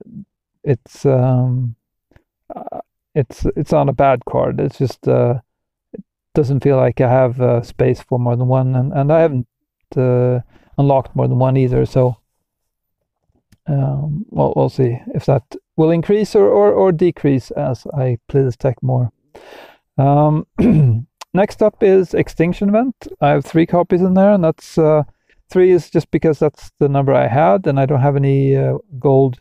it's 0.64 1.04
um, 1.06 1.76
it's 3.18 3.44
it's 3.56 3.72
not 3.72 3.88
a 3.88 3.92
bad 3.92 4.24
card. 4.24 4.60
It's 4.60 4.78
just 4.78 5.08
uh, 5.08 5.40
it 5.92 6.04
doesn't 6.34 6.62
feel 6.62 6.76
like 6.76 7.00
I 7.00 7.10
have 7.10 7.40
uh, 7.40 7.62
space 7.62 8.00
for 8.00 8.18
more 8.18 8.36
than 8.36 8.46
one, 8.46 8.76
and, 8.76 8.92
and 8.92 9.12
I 9.12 9.20
haven't 9.20 9.48
uh, 9.96 10.40
unlocked 10.76 11.16
more 11.16 11.26
than 11.26 11.38
one 11.38 11.56
either. 11.56 11.84
So, 11.84 12.16
um, 13.66 14.24
well, 14.28 14.52
we'll 14.54 14.68
see 14.68 14.98
if 15.14 15.26
that 15.26 15.42
will 15.76 15.90
increase 15.90 16.36
or, 16.36 16.48
or, 16.48 16.72
or 16.72 16.92
decrease 16.92 17.50
as 17.50 17.86
I 17.92 18.18
play 18.28 18.42
this 18.42 18.56
deck 18.56 18.82
more. 18.82 19.10
Um, 19.96 20.46
Next 21.34 21.62
up 21.62 21.82
is 21.82 22.14
Extinction 22.14 22.70
Event. 22.70 23.08
I 23.20 23.30
have 23.30 23.44
three 23.44 23.66
copies 23.66 24.00
in 24.00 24.14
there, 24.14 24.32
and 24.32 24.42
that's 24.42 24.78
uh, 24.78 25.02
three 25.50 25.72
is 25.72 25.90
just 25.90 26.10
because 26.10 26.38
that's 26.38 26.70
the 26.78 26.88
number 26.88 27.12
I 27.12 27.26
had, 27.26 27.66
and 27.66 27.78
I 27.78 27.84
don't 27.84 28.00
have 28.00 28.16
any 28.16 28.56
uh, 28.56 28.78
gold 28.98 29.38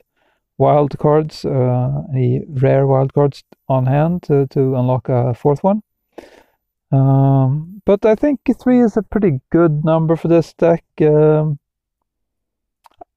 wild 0.58 0.98
cards, 0.98 1.46
uh, 1.46 2.04
any 2.12 2.44
rare 2.48 2.88
wild 2.88 3.14
cards 3.14 3.44
on 3.68 3.86
hand 3.86 4.24
to, 4.24 4.48
to 4.48 4.76
unlock 4.76 5.10
a 5.10 5.34
fourth 5.34 5.64
one. 5.64 5.84
Um, 6.92 7.82
but 7.86 8.06
I 8.06 8.16
think 8.16 8.40
three 8.60 8.82
is 8.82 8.98
a 8.98 9.04
pretty 9.04 9.42
good 9.50 9.84
number 9.84 10.16
for 10.16 10.28
this 10.28 10.54
deck. 10.54 10.84
Um, 11.02 11.60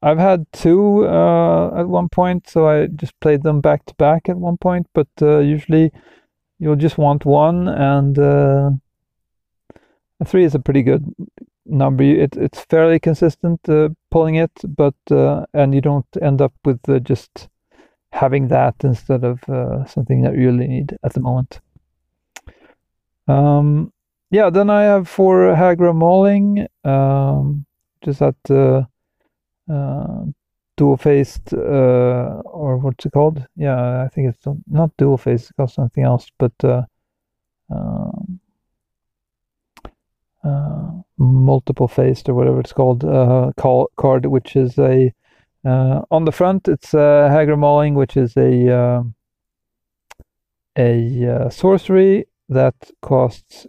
I've 0.03 0.19
had 0.19 0.47
two 0.53 1.07
uh, 1.07 1.79
at 1.79 1.89
one 1.89 2.09
point, 2.09 2.49
so 2.49 2.67
I 2.67 2.87
just 2.87 3.19
played 3.21 3.43
them 3.43 3.61
back 3.61 3.85
to 3.87 3.95
back 3.95 4.29
at 4.29 4.37
one 4.37 4.57
point, 4.57 4.87
but 4.95 5.09
uh, 5.21 5.39
usually 5.39 5.93
you'll 6.59 6.77
just 6.77 6.99
want 6.99 7.25
one, 7.25 7.69
and 7.69 8.19
uh, 8.19 8.71
three 10.25 10.45
is 10.45 10.55
a 10.55 10.59
pretty 10.59 10.83
good 10.83 11.15
number. 11.67 12.03
It, 12.03 12.37
it's 12.37 12.61
fairly 12.61 12.99
consistent 12.99 13.69
uh, 13.69 13.91
pulling 14.11 14.37
it, 14.37 14.53
but 14.67 14.95
uh, 15.11 15.47
and 15.55 15.75
you 15.75 15.81
don't 15.81 16.07
end 16.21 16.41
up 16.41 16.53
with 16.65 16.81
uh, 16.89 16.99
just 16.99 17.49
having 18.13 18.49
that 18.49 18.75
instead 18.83 19.25
of 19.25 19.43
uh, 19.49 19.85
something 19.87 20.23
that 20.23 20.35
you 20.35 20.47
really 20.51 20.67
need 20.67 20.99
at 21.05 21.13
the 21.13 21.21
moment. 21.21 21.61
Um, 23.29 23.93
yeah, 24.31 24.51
then 24.51 24.71
I 24.71 24.83
have 24.83 25.09
for 25.09 25.55
Hagra 25.55 25.95
Mauling, 25.95 26.67
um, 26.85 27.67
just 28.03 28.21
that 28.21 28.37
uh, 28.51 28.85
dual 30.81 30.97
faced 30.97 31.53
uh, 31.53 32.41
or 32.45 32.79
what's 32.79 33.05
it 33.05 33.13
called? 33.13 33.47
Yeah, 33.55 34.03
I 34.03 34.09
think 34.09 34.29
it's 34.29 34.47
not 34.67 34.97
dual 34.97 35.19
faced, 35.19 35.45
it's 35.45 35.53
called 35.53 35.71
something 35.71 36.03
else, 36.03 36.27
but 36.39 36.53
uh, 36.65 36.85
um, 37.71 38.41
uh, 38.41 38.50
multiple 41.19 41.89
faced 41.89 42.29
or 42.29 42.35
whatever 42.35 42.61
it's 42.61 42.73
called 42.73 43.05
uh, 43.05 43.53
card, 43.57 44.27
which 44.27 44.57
is 44.57 44.79
a 44.79 45.13
uh, 45.65 46.01
on 46.11 46.25
the 46.25 46.33
front 46.33 46.69
it's 46.69 46.95
uh, 46.95 47.29
Hagra 47.31 47.59
Mauling, 47.59 47.95
which 47.95 48.17
is 48.17 48.37
a 48.37 48.69
um, 48.71 49.15
a 50.79 51.27
uh, 51.27 51.51
sorcery 51.51 52.27
that 52.49 52.75
costs 53.03 53.67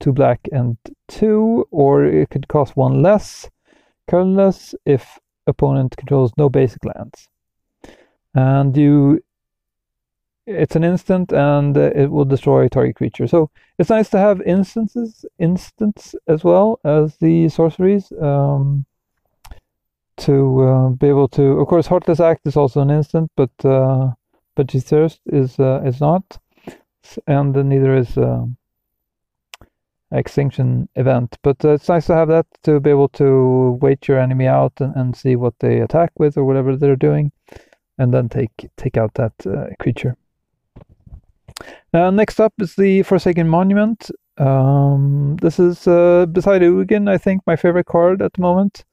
two 0.00 0.12
black 0.12 0.40
and 0.52 0.76
two, 1.08 1.66
or 1.70 2.04
it 2.04 2.30
could 2.30 2.48
cost 2.48 2.76
one 2.76 3.02
less, 3.02 3.50
colorless 4.08 4.74
if 4.86 5.18
opponent 5.46 5.96
controls 5.96 6.32
no 6.36 6.48
basic 6.48 6.84
lands. 6.84 7.28
And 8.34 8.76
you 8.76 9.20
it's 10.48 10.76
an 10.76 10.84
instant 10.84 11.32
and 11.32 11.76
uh, 11.76 11.90
it 11.94 12.06
will 12.10 12.24
destroy 12.24 12.64
a 12.64 12.70
target 12.70 12.96
creature. 12.96 13.26
So 13.26 13.50
it's 13.78 13.90
nice 13.90 14.08
to 14.10 14.18
have 14.18 14.40
instances, 14.42 15.26
instants 15.38 16.14
as 16.26 16.42
well 16.42 16.80
as 16.84 17.16
the 17.18 17.48
sorceries 17.48 18.10
um, 18.20 18.86
to 20.18 20.62
uh, 20.62 20.88
be 20.90 21.08
able 21.08 21.28
to. 21.28 21.60
Of 21.60 21.68
course, 21.68 21.86
Heartless 21.86 22.20
Act 22.20 22.46
is 22.46 22.56
also 22.56 22.80
an 22.80 22.90
instant, 22.90 23.30
but 23.36 23.50
uh, 23.64 24.12
but 24.56 24.70
Thirst 24.70 25.20
is 25.26 25.60
uh, 25.60 25.82
is 25.84 26.00
not, 26.00 26.38
and 27.26 27.54
neither 27.54 27.94
is 27.96 28.16
um, 28.16 28.56
extinction 30.10 30.88
event. 30.96 31.36
But 31.42 31.64
uh, 31.64 31.74
it's 31.74 31.88
nice 31.88 32.06
to 32.06 32.14
have 32.14 32.28
that 32.28 32.46
to 32.64 32.80
be 32.80 32.90
able 32.90 33.08
to 33.10 33.78
wait 33.82 34.08
your 34.08 34.18
enemy 34.18 34.46
out 34.46 34.72
and, 34.80 34.96
and 34.96 35.16
see 35.16 35.36
what 35.36 35.54
they 35.60 35.80
attack 35.80 36.12
with 36.18 36.36
or 36.36 36.44
whatever 36.44 36.74
they're 36.74 36.96
doing, 36.96 37.30
and 37.98 38.12
then 38.12 38.28
take 38.28 38.70
take 38.76 38.96
out 38.96 39.14
that 39.14 39.34
uh, 39.46 39.66
creature. 39.78 40.16
Uh, 41.92 42.10
next 42.10 42.40
up 42.40 42.52
is 42.60 42.74
the 42.74 43.02
Forsaken 43.02 43.48
Monument. 43.48 44.10
Um, 44.36 45.36
this 45.42 45.58
is 45.58 45.86
uh, 45.86 46.26
beside 46.26 46.62
Ugin, 46.62 47.10
I 47.10 47.18
think, 47.18 47.42
my 47.46 47.56
favorite 47.56 47.86
card 47.86 48.22
at 48.22 48.34
the 48.34 48.42
moment. 48.42 48.84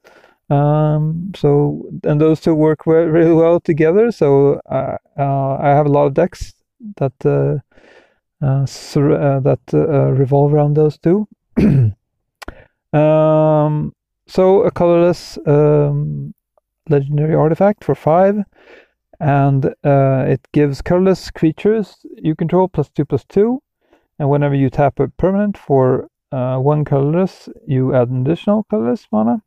Um, 0.48 1.32
so 1.34 1.88
and 2.04 2.20
those 2.20 2.40
two 2.40 2.54
work 2.54 2.86
really 2.86 3.32
well 3.32 3.60
together. 3.60 4.12
So 4.12 4.60
uh, 4.70 4.96
uh, 5.18 5.56
I 5.56 5.68
have 5.68 5.86
a 5.86 5.90
lot 5.90 6.06
of 6.06 6.14
decks 6.14 6.54
that 6.96 7.12
uh, 7.24 7.58
uh, 8.44 8.66
that 9.40 9.60
revolve 9.72 10.52
around 10.54 10.74
those 10.74 10.98
two. 10.98 11.26
um, 12.92 13.92
so 14.28 14.62
a 14.62 14.70
colorless 14.70 15.38
um, 15.46 16.34
legendary 16.88 17.34
artifact 17.34 17.82
for 17.84 17.94
five, 17.94 18.44
and 19.20 19.74
it 19.84 20.46
gives 20.52 20.82
colorless 20.82 21.30
creatures 21.30 22.04
you 22.16 22.34
control 22.34 22.68
plus 22.68 22.88
two 22.90 23.04
plus 23.04 23.24
two, 23.24 23.62
and 24.18 24.28
whenever 24.30 24.54
you 24.54 24.70
tap 24.70 25.00
a 25.00 25.08
permanent 25.08 25.56
for 25.58 26.08
uh, 26.32 26.58
one 26.58 26.84
colorless, 26.84 27.48
you 27.66 27.94
add 27.94 28.08
an 28.10 28.22
additional 28.22 28.64
colorless 28.64 29.06
mana. 29.12 29.42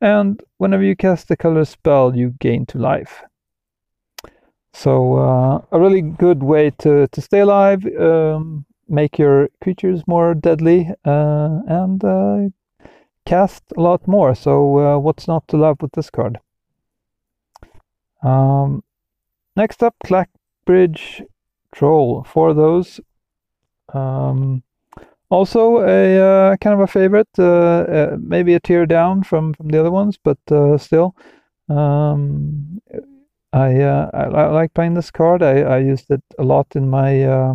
And 0.00 0.42
whenever 0.58 0.82
you 0.82 0.94
cast 0.96 1.30
a 1.30 1.36
colorless 1.36 1.70
spell, 1.70 2.14
you 2.14 2.34
gain 2.38 2.66
two 2.66 2.78
life. 2.78 3.24
So 4.72 5.16
uh, 5.16 5.64
a 5.72 5.80
really 5.80 6.02
good 6.02 6.42
way 6.42 6.70
to, 6.78 7.08
to 7.08 7.20
stay 7.20 7.40
alive, 7.40 7.84
um, 7.98 8.64
make 8.88 9.18
your 9.18 9.48
creatures 9.60 10.02
more 10.06 10.34
deadly, 10.34 10.88
uh, 11.04 11.60
and 11.66 12.04
uh, 12.04 12.48
cast 13.26 13.64
a 13.76 13.80
lot 13.80 14.06
more. 14.06 14.34
So 14.34 14.78
uh, 14.78 14.98
what's 14.98 15.26
not 15.26 15.48
to 15.48 15.56
love 15.56 15.82
with 15.82 15.92
this 15.92 16.10
card? 16.10 16.38
Um, 18.22 18.84
next 19.58 19.82
up, 19.82 19.94
Clackbridge 20.06 21.22
Troll. 21.74 22.24
For 22.24 22.54
those, 22.54 23.00
um, 23.92 24.62
also 25.28 25.80
a 25.80 26.52
uh, 26.52 26.56
kind 26.56 26.74
of 26.74 26.80
a 26.80 26.86
favorite, 26.86 27.28
uh, 27.38 28.16
maybe 28.18 28.54
a 28.54 28.60
tear 28.60 28.86
down 28.86 29.22
from 29.22 29.52
from 29.52 29.68
the 29.68 29.80
other 29.80 29.90
ones, 29.90 30.18
but 30.22 30.38
still. 30.80 31.14
Um, 31.68 32.80
I, 33.52 33.80
uh, 33.80 34.10
I, 34.12 34.22
I 34.24 34.46
like 34.50 34.74
playing 34.74 34.94
this 34.94 35.10
card. 35.10 35.42
I, 35.42 35.60
I 35.60 35.78
used 35.78 36.10
it 36.10 36.22
a 36.38 36.44
lot 36.44 36.66
in 36.74 36.88
my 36.88 37.22
uh, 37.22 37.54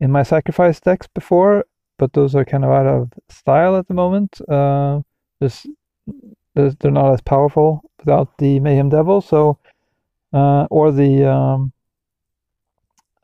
in 0.00 0.10
my 0.12 0.22
sacrifice 0.22 0.80
decks 0.80 1.08
before, 1.08 1.64
but 1.98 2.12
those 2.12 2.34
are 2.34 2.44
kind 2.44 2.64
of 2.64 2.70
out 2.70 2.86
of 2.86 3.12
style 3.28 3.76
at 3.76 3.88
the 3.88 3.94
moment. 3.94 4.40
Uh, 4.48 5.00
there's, 5.40 5.66
they're 6.54 6.90
not 6.90 7.14
as 7.14 7.20
powerful 7.20 7.82
without 7.98 8.38
the 8.38 8.60
Mayhem 8.60 8.88
Devil, 8.88 9.20
so 9.20 9.58
uh, 10.36 10.66
or 10.70 10.92
the 10.92 11.24
um, 11.24 11.72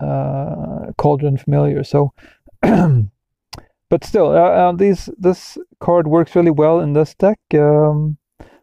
uh, 0.01 0.93
Cauldron 0.97 1.37
Familiar. 1.37 1.85
So, 1.85 2.13
but 2.63 4.05
still, 4.05 4.29
uh, 4.29 4.53
uh, 4.61 4.73
these 4.73 5.11
this 5.19 5.59
card 5.79 6.07
works 6.07 6.35
really 6.35 6.51
well 6.51 6.81
in 6.81 6.95
this 6.95 7.15
deck 7.15 7.39
um, 7.55 8.17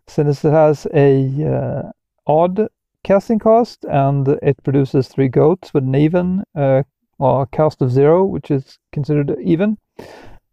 since 0.08 0.44
it 0.44 0.52
has 0.52 0.88
a 0.94 1.46
uh, 1.46 1.92
odd 2.26 2.68
casting 3.04 3.38
cost, 3.38 3.86
and 3.86 4.28
it 4.42 4.64
produces 4.64 5.08
three 5.08 5.30
goats 5.30 5.72
with 5.72 5.84
an 5.84 5.96
even 5.96 6.44
uh, 6.56 6.82
well, 7.20 7.46
cost 7.52 7.84
of 7.84 7.92
zero, 7.92 8.26
which 8.26 8.50
is 8.50 8.80
considered 8.92 9.38
even. 9.44 9.78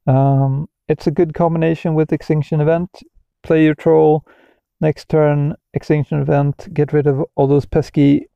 Um, 0.06 0.68
it's 0.88 1.06
a 1.06 1.10
good 1.10 1.32
combination 1.32 1.94
with 1.94 2.12
Extinction 2.12 2.60
Event. 2.60 2.90
Play 3.42 3.64
your 3.64 3.74
troll, 3.74 4.24
next 4.80 5.08
turn, 5.08 5.54
Extinction 5.74 6.20
Event, 6.20 6.68
get 6.72 6.92
rid 6.92 7.06
of 7.06 7.24
all 7.34 7.46
those 7.46 7.66
pesky 7.66 8.28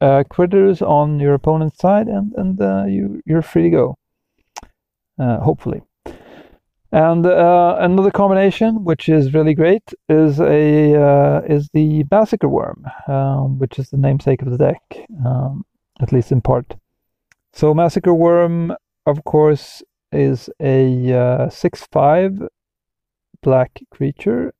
uh, 0.00 0.24
critters 0.28 0.82
on 0.82 1.20
your 1.20 1.34
opponent's 1.34 1.78
side, 1.78 2.06
and, 2.08 2.32
and 2.36 2.60
uh, 2.60 2.84
you, 2.84 3.22
you're 3.24 3.42
free 3.42 3.62
to 3.62 3.70
go. 3.70 3.98
Uh, 5.18 5.40
hopefully. 5.40 5.82
And 6.92 7.26
uh, 7.26 7.76
another 7.80 8.10
combination, 8.10 8.84
which 8.84 9.08
is 9.08 9.34
really 9.34 9.54
great, 9.54 9.94
is 10.08 10.40
a 10.40 10.94
uh, 10.94 11.40
is 11.48 11.68
the 11.72 12.04
Massacre 12.10 12.48
Worm, 12.48 12.84
um, 13.08 13.58
which 13.58 13.78
is 13.78 13.90
the 13.90 13.96
namesake 13.96 14.42
of 14.42 14.50
the 14.50 14.58
deck, 14.58 14.82
um, 15.24 15.64
at 16.00 16.12
least 16.12 16.32
in 16.32 16.40
part. 16.42 16.76
So 17.54 17.74
Massacre 17.74 18.14
Worm, 18.14 18.76
of 19.06 19.24
course, 19.24 19.82
is 20.12 20.50
a 20.60 21.12
uh, 21.12 21.48
six-five 21.48 22.42
black 23.42 23.80
creature 23.90 24.52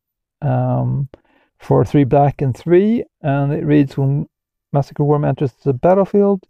um, 0.42 1.08
for 1.66 1.84
three 1.84 2.04
black 2.04 2.40
and 2.40 2.56
three, 2.56 3.04
and 3.22 3.52
it 3.52 3.64
reads: 3.64 3.98
When 3.98 4.28
Massacre 4.72 5.02
Worm 5.02 5.24
enters 5.24 5.52
the 5.64 5.72
battlefield, 5.72 6.44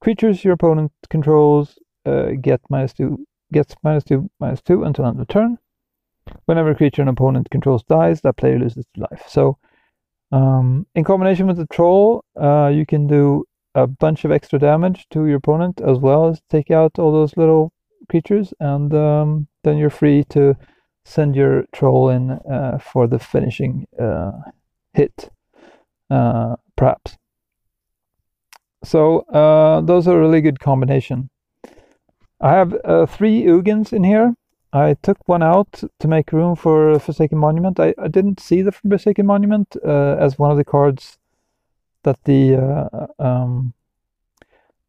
creatures 0.00 0.44
your 0.44 0.54
opponent 0.54 0.92
controls 1.10 1.78
uh, 2.06 2.30
get 2.40 2.60
minus 2.70 2.94
two 2.94 3.26
gets 3.52 3.74
minus 3.82 4.04
two, 4.04 4.30
minus 4.40 4.62
two 4.62 4.84
until 4.84 5.06
end 5.06 5.20
of 5.20 5.28
turn. 5.28 5.58
Whenever 6.46 6.70
a 6.70 6.74
creature 6.74 7.02
an 7.02 7.08
opponent 7.08 7.50
controls 7.50 7.82
dies, 7.82 8.22
that 8.22 8.36
player 8.36 8.58
loses 8.58 8.86
life. 8.96 9.24
So, 9.28 9.58
um, 10.30 10.86
in 10.94 11.04
combination 11.04 11.46
with 11.46 11.58
the 11.58 11.66
troll, 11.66 12.24
uh, 12.40 12.70
you 12.72 12.86
can 12.86 13.06
do 13.06 13.44
a 13.74 13.86
bunch 13.86 14.24
of 14.24 14.32
extra 14.32 14.58
damage 14.58 15.06
to 15.10 15.26
your 15.26 15.36
opponent 15.36 15.80
as 15.80 15.98
well 15.98 16.28
as 16.28 16.40
take 16.48 16.70
out 16.70 16.98
all 16.98 17.12
those 17.12 17.36
little 17.36 17.72
creatures, 18.08 18.54
and 18.60 18.94
um, 18.94 19.48
then 19.64 19.76
you're 19.76 19.90
free 19.90 20.24
to 20.30 20.56
send 21.04 21.36
your 21.36 21.64
troll 21.72 22.08
in 22.08 22.30
uh, 22.30 22.78
for 22.78 23.06
the 23.06 23.18
finishing 23.18 23.86
uh, 24.00 24.30
hit, 24.92 25.30
uh, 26.10 26.56
perhaps. 26.76 27.16
So 28.84 29.20
uh, 29.20 29.80
those 29.80 30.08
are 30.08 30.16
a 30.16 30.20
really 30.20 30.40
good 30.40 30.60
combination. 30.60 31.30
I 32.40 32.52
have 32.54 32.74
uh, 32.84 33.06
three 33.06 33.42
Ugins 33.44 33.92
in 33.92 34.04
here. 34.04 34.34
I 34.72 34.94
took 35.02 35.18
one 35.28 35.42
out 35.42 35.84
to 36.00 36.08
make 36.08 36.32
room 36.32 36.56
for 36.56 36.98
Forsaken 36.98 37.38
Monument. 37.38 37.78
I, 37.78 37.94
I 37.98 38.08
didn't 38.08 38.40
see 38.40 38.62
the 38.62 38.72
Forsaken 38.72 39.26
Monument 39.26 39.76
uh, 39.84 40.16
as 40.18 40.38
one 40.38 40.50
of 40.50 40.56
the 40.56 40.64
cards 40.64 41.18
that 42.02 42.18
the 42.24 42.56
uh, 42.56 43.22
um, 43.22 43.74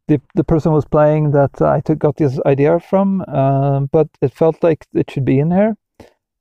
the 0.08 0.20
the 0.36 0.44
person 0.44 0.72
was 0.72 0.86
playing 0.86 1.32
that 1.32 1.62
I 1.62 1.82
took 1.82 2.00
got 2.00 2.16
this 2.16 2.40
idea 2.46 2.80
from, 2.80 3.24
uh, 3.28 3.82
but 3.82 4.08
it 4.22 4.34
felt 4.34 4.64
like 4.64 4.88
it 4.94 5.12
should 5.12 5.26
be 5.26 5.40
in 5.40 5.52
here. 5.52 5.78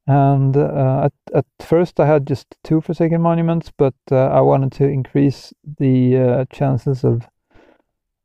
And 0.06 0.56
uh, 0.56 1.04
at 1.04 1.12
at 1.34 1.46
first 1.60 2.00
I 2.00 2.06
had 2.06 2.26
just 2.26 2.56
two 2.64 2.80
Forsaken 2.80 3.20
Monuments, 3.20 3.70
but 3.76 3.94
uh, 4.10 4.16
I 4.16 4.40
wanted 4.40 4.72
to 4.72 4.84
increase 4.84 5.52
the 5.78 6.16
uh, 6.16 6.44
chances 6.52 7.04
of 7.04 7.28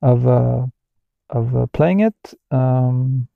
of 0.01 0.27
uh, 0.27 0.65
of 1.29 1.55
uh, 1.55 1.67
playing 1.67 1.99
it. 1.99 2.33
Um, 2.51 3.27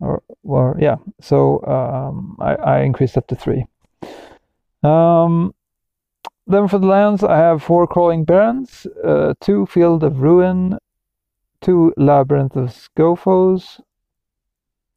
or, 0.00 0.22
or 0.42 0.76
yeah, 0.80 0.96
so 1.20 1.62
um, 1.64 2.36
I, 2.40 2.54
I 2.54 2.80
increased 2.82 3.16
up 3.16 3.28
to 3.28 3.36
three. 3.36 3.66
Um, 4.82 5.54
then 6.46 6.66
for 6.66 6.78
the 6.78 6.86
lands, 6.86 7.22
I 7.22 7.36
have 7.36 7.62
four 7.62 7.86
Crawling 7.86 8.24
Barrens, 8.24 8.86
uh, 9.04 9.34
two 9.40 9.64
Field 9.66 10.02
of 10.02 10.20
Ruin, 10.20 10.76
two 11.60 11.94
Labyrinth 11.96 12.56
of 12.56 12.70
Skophos, 12.70 13.80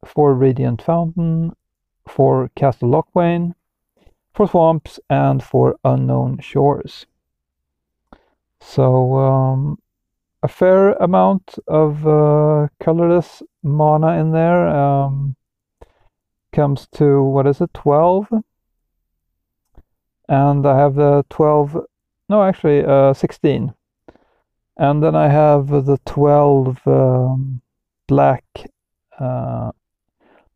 four 0.04 0.34
Radiant 0.34 0.82
Fountain, 0.82 1.52
four 2.08 2.50
Castle 2.54 2.90
Locthwain, 2.90 3.54
for 4.32 4.46
Swamps, 4.46 5.00
and 5.08 5.42
for 5.42 5.76
Unknown 5.84 6.38
Shores. 6.40 7.06
So 8.60 9.14
um, 9.16 9.78
a 10.42 10.48
fair 10.48 10.92
amount 10.92 11.58
of 11.66 12.06
uh, 12.06 12.68
colorless 12.80 13.42
mana 13.62 14.18
in 14.20 14.32
there. 14.32 14.68
Um, 14.68 15.36
comes 16.56 16.88
to 16.90 17.22
what 17.22 17.46
is 17.46 17.60
it, 17.60 17.72
12? 17.74 18.28
And 20.28 20.66
I 20.66 20.78
have 20.78 20.94
the 20.94 21.24
12, 21.28 21.86
no, 22.30 22.42
actually, 22.42 22.82
uh, 22.82 23.12
16. 23.12 23.74
And 24.78 25.02
then 25.02 25.14
I 25.14 25.28
have 25.28 25.68
the 25.68 25.98
12 26.06 26.78
um, 26.86 27.60
black 28.06 28.44
uh, 29.18 29.72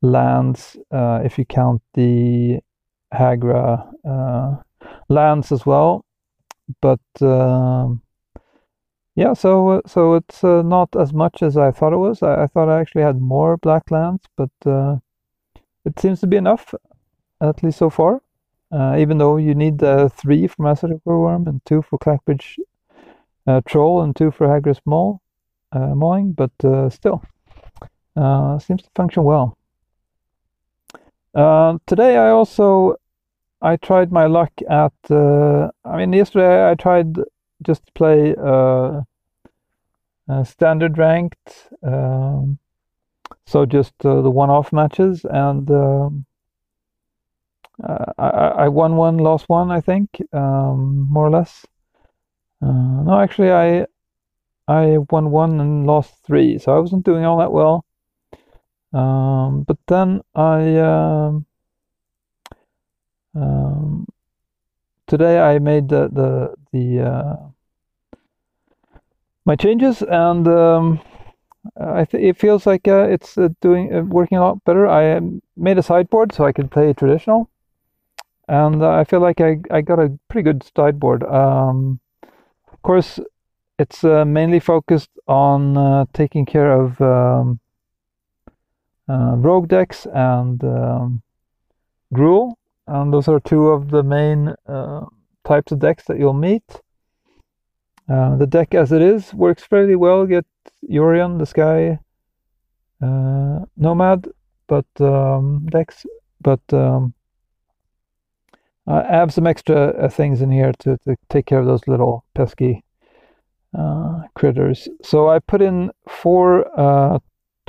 lands, 0.03 0.77
uh, 0.91 1.21
if 1.25 1.39
you 1.39 1.45
count 1.45 1.83
the 1.95 2.61
Hagra 3.13 3.93
uh, 4.09 4.57
lands 5.09 5.53
as 5.53 5.67
well. 5.67 6.05
But 6.81 7.01
um, 7.21 8.03
yeah, 9.17 9.35
so 9.35 9.69
uh, 9.69 9.81
so 9.87 10.15
it's 10.15 10.43
uh, 10.45 10.63
not 10.63 10.95
as 10.97 11.13
much 11.13 11.43
as 11.43 11.57
I 11.57 11.71
thought 11.73 11.93
it 11.93 11.99
was. 11.99 12.23
I, 12.23 12.45
I 12.45 12.47
thought 12.47 12.69
I 12.69 12.81
actually 12.81 13.03
had 13.03 13.21
more 13.21 13.57
black 13.57 13.91
lands, 13.91 14.23
but 14.37 14.51
uh, 14.65 14.97
it 15.85 15.99
seems 15.99 16.21
to 16.21 16.27
be 16.27 16.37
enough, 16.37 16.75
at 17.41 17.63
least 17.63 17.79
so 17.79 17.91
far. 17.91 18.23
Uh, 18.73 18.97
even 18.99 19.19
though 19.19 19.37
you 19.37 19.55
need 19.55 19.83
uh, 19.83 20.09
three 20.09 20.47
for 20.47 20.63
Massacre 20.63 21.01
Worm 21.05 21.49
and 21.49 21.61
two 21.65 21.83
for 21.83 21.99
Clackbridge 21.99 22.57
uh, 23.47 23.61
Troll 23.67 24.01
and 24.03 24.15
two 24.15 24.31
for 24.31 24.47
Hagra's 24.47 24.81
Maul, 24.85 25.21
Mauling, 25.75 26.33
but 26.33 26.53
still, 26.93 27.23
seems 28.61 28.83
to 28.83 28.91
function 28.95 29.25
well. 29.25 29.59
Today 31.35 32.17
I 32.17 32.31
also 32.31 32.97
I 33.63 33.77
tried 33.77 34.11
my 34.11 34.27
luck 34.27 34.53
at. 34.69 34.93
Uh, 35.11 35.71
I 35.85 35.99
mean, 35.99 36.13
yesterday 36.13 36.71
I 36.71 36.75
tried 36.75 37.17
just 37.63 37.87
to 37.87 37.93
play 37.93 38.35
uh, 38.35 39.03
uh, 40.29 40.45
standard 40.45 40.97
ranked, 40.97 41.69
um, 41.83 42.59
so 43.47 43.67
just 43.67 43.95
uh, 44.05 44.23
the 44.23 44.31
one-off 44.31 44.73
matches, 44.73 45.27
and 45.29 45.71
um, 45.71 46.25
uh, 47.83 48.13
I, 48.19 48.29
I, 48.65 48.69
won 48.69 48.97
one, 48.97 49.19
lost 49.19 49.49
one, 49.49 49.71
I 49.71 49.81
think, 49.81 50.09
um, 50.33 51.07
more 51.11 51.27
or 51.27 51.31
less. 51.31 51.67
Uh, 52.63 53.03
no, 53.03 53.21
actually, 53.21 53.51
I 53.51 53.87
I 54.69 54.99
won 55.11 55.31
one 55.31 55.61
and 55.61 55.87
lost 55.87 56.15
three, 56.25 56.59
so 56.59 56.77
I 56.77 56.79
wasn't 56.79 57.05
doing 57.05 57.25
all 57.25 57.39
that 57.39 57.53
well. 57.53 57.85
Um, 58.93 59.63
but 59.63 59.79
then 59.87 60.21
I 60.35 60.77
um, 60.79 61.47
um, 63.35 64.07
today 65.07 65.39
I 65.41 65.59
made 65.59 65.89
the 65.89 66.09
the 66.09 66.55
the 66.73 67.01
uh, 67.01 67.37
my 69.45 69.57
changes, 69.57 70.03
and 70.03 70.47
um, 70.49 71.01
I 71.81 72.05
th- 72.05 72.23
it 72.23 72.39
feels 72.39 72.67
like 72.67 72.89
uh, 72.89 73.07
it's 73.09 73.39
uh, 73.39 73.49
doing 73.61 73.95
uh, 73.95 74.03
working 74.03 74.39
a 74.39 74.43
lot 74.43 74.65
better. 74.65 74.87
I 74.87 75.17
um, 75.17 75.43
made 75.57 75.79
a 75.79 75.83
sideboard 75.83 76.33
so 76.33 76.45
I 76.45 76.53
could 76.53 76.71
play 76.71 76.93
traditional, 76.93 77.49
and 78.49 78.83
uh, 78.83 78.91
I 78.91 79.05
feel 79.05 79.21
like 79.21 79.41
I 79.41 79.59
I 79.71 79.81
got 79.83 79.99
a 80.01 80.19
pretty 80.29 80.45
good 80.45 80.65
sideboard. 80.77 81.23
Um, 81.25 82.01
of 82.73 82.83
course, 82.83 83.21
it's 83.79 84.05
uh, 84.05 84.25
mainly 84.25 84.61
focused 84.61 85.11
on 85.29 85.77
uh, 85.77 86.05
taking 86.13 86.47
care 86.47 86.73
of 86.73 87.01
um, 89.11 89.43
rogue 89.43 89.69
decks 89.69 90.07
and 90.13 90.63
um, 90.65 91.23
Gruul, 92.15 92.55
and 92.87 93.13
those 93.13 93.29
are 93.29 93.41
two 93.41 93.69
of 93.69 93.91
the 93.91 94.03
main 94.03 94.55
types 95.45 95.73
of 95.73 95.79
decks 95.79 96.05
that 96.05 96.19
you'll 96.19 96.33
meet. 96.33 96.81
Uh, 98.09 98.37
the 98.37 98.47
deck 98.47 98.75
as 98.75 98.91
it 98.91 99.03
is 99.03 99.33
works 99.35 99.63
fairly 99.63 99.95
well. 99.95 100.27
Get 100.27 100.45
Yorion, 100.89 101.39
the 101.39 101.47
Sky 101.47 101.99
uh, 103.01 103.61
Nomad, 103.77 104.29
but 104.67 104.87
um, 105.01 105.67
decks, 105.71 106.05
but 106.41 106.61
um, 106.73 107.15
I 108.87 109.03
have 109.05 109.33
some 109.33 109.47
extra 109.47 109.91
uh, 109.91 110.09
things 110.09 110.43
in 110.43 110.51
here 110.51 110.73
to, 110.81 110.99
to 111.05 111.17
take 111.29 111.47
care 111.47 111.61
of 111.61 111.67
those 111.67 111.87
little 111.87 112.25
pesky 112.35 112.83
uh, 113.79 114.23
critters. 114.35 114.89
So 115.03 115.29
I 115.29 115.39
put 115.39 115.63
in 115.63 115.93
four 116.09 116.67
uh, 116.79 117.19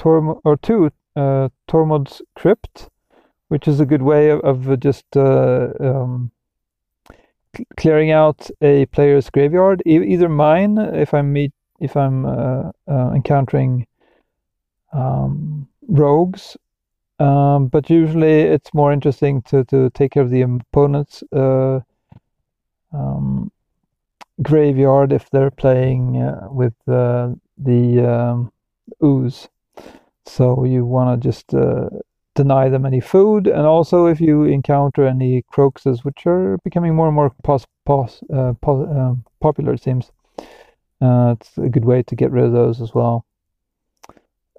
or 0.03 0.57
two 0.57 0.91
uh, 1.15 1.49
Tormod's 1.67 2.21
Crypt, 2.35 2.89
which 3.49 3.67
is 3.67 3.79
a 3.79 3.85
good 3.85 4.01
way 4.01 4.29
of, 4.29 4.41
of 4.41 4.79
just 4.79 5.05
um, 5.15 6.31
clearing 7.77 8.11
out 8.11 8.49
a 8.61 8.85
player's 8.87 9.29
graveyard, 9.29 9.81
e 9.85 9.97
either 9.97 10.29
mine 10.29 10.77
if 10.77 11.13
I'm 11.13 11.33
meet 11.33 11.53
if 11.79 11.97
I'm 11.97 12.25
uh, 12.25 12.71
uh, 12.87 13.11
encountering 13.13 13.87
um, 14.93 15.67
rogues, 15.87 16.57
um, 17.19 17.67
but 17.67 17.89
usually 17.89 18.41
it's 18.41 18.73
more 18.73 18.93
interesting 18.93 19.41
to 19.43 19.63
to 19.65 19.89
take 19.91 20.11
care 20.11 20.23
of 20.23 20.29
the 20.29 20.41
opponent's 20.41 21.23
uh, 21.33 21.79
um, 22.93 23.51
graveyard 24.41 25.11
if 25.11 25.29
they're 25.29 25.51
playing 25.51 26.21
uh, 26.21 26.47
with 26.51 26.75
uh, 26.87 27.29
the 27.57 27.99
um, 28.01 28.51
ooze. 29.03 29.49
So 30.25 30.63
you 30.63 30.85
want 30.85 31.21
to 31.21 31.27
just 31.27 31.53
uh, 31.53 31.89
deny 32.35 32.69
them 32.69 32.85
any 32.85 32.99
food. 32.99 33.47
And 33.47 33.65
also, 33.65 34.05
if 34.05 34.21
you 34.21 34.43
encounter 34.43 35.05
any 35.05 35.43
crocuses, 35.43 36.05
which 36.05 36.25
are 36.25 36.57
becoming 36.63 36.95
more 36.95 37.07
and 37.07 37.15
more 37.15 37.31
pos- 37.43 37.65
pos- 37.85 38.23
uh, 38.33 38.53
pos- 38.61 38.87
uh, 38.87 39.15
popular, 39.39 39.73
it 39.73 39.83
seems, 39.83 40.11
uh, 41.01 41.35
it's 41.37 41.57
a 41.57 41.69
good 41.69 41.85
way 41.85 42.03
to 42.03 42.15
get 42.15 42.31
rid 42.31 42.45
of 42.45 42.51
those 42.51 42.81
as 42.81 42.93
well. 42.93 43.25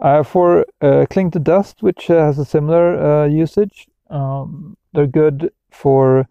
Uh, 0.00 0.22
for 0.22 0.66
uh, 0.80 1.06
Cling 1.10 1.30
to 1.30 1.38
Dust, 1.38 1.82
which 1.82 2.08
has 2.08 2.38
a 2.38 2.44
similar 2.44 3.26
usage, 3.28 3.86
um, 4.10 4.76
they're 4.92 5.06
good 5.06 5.52
for 5.70 6.28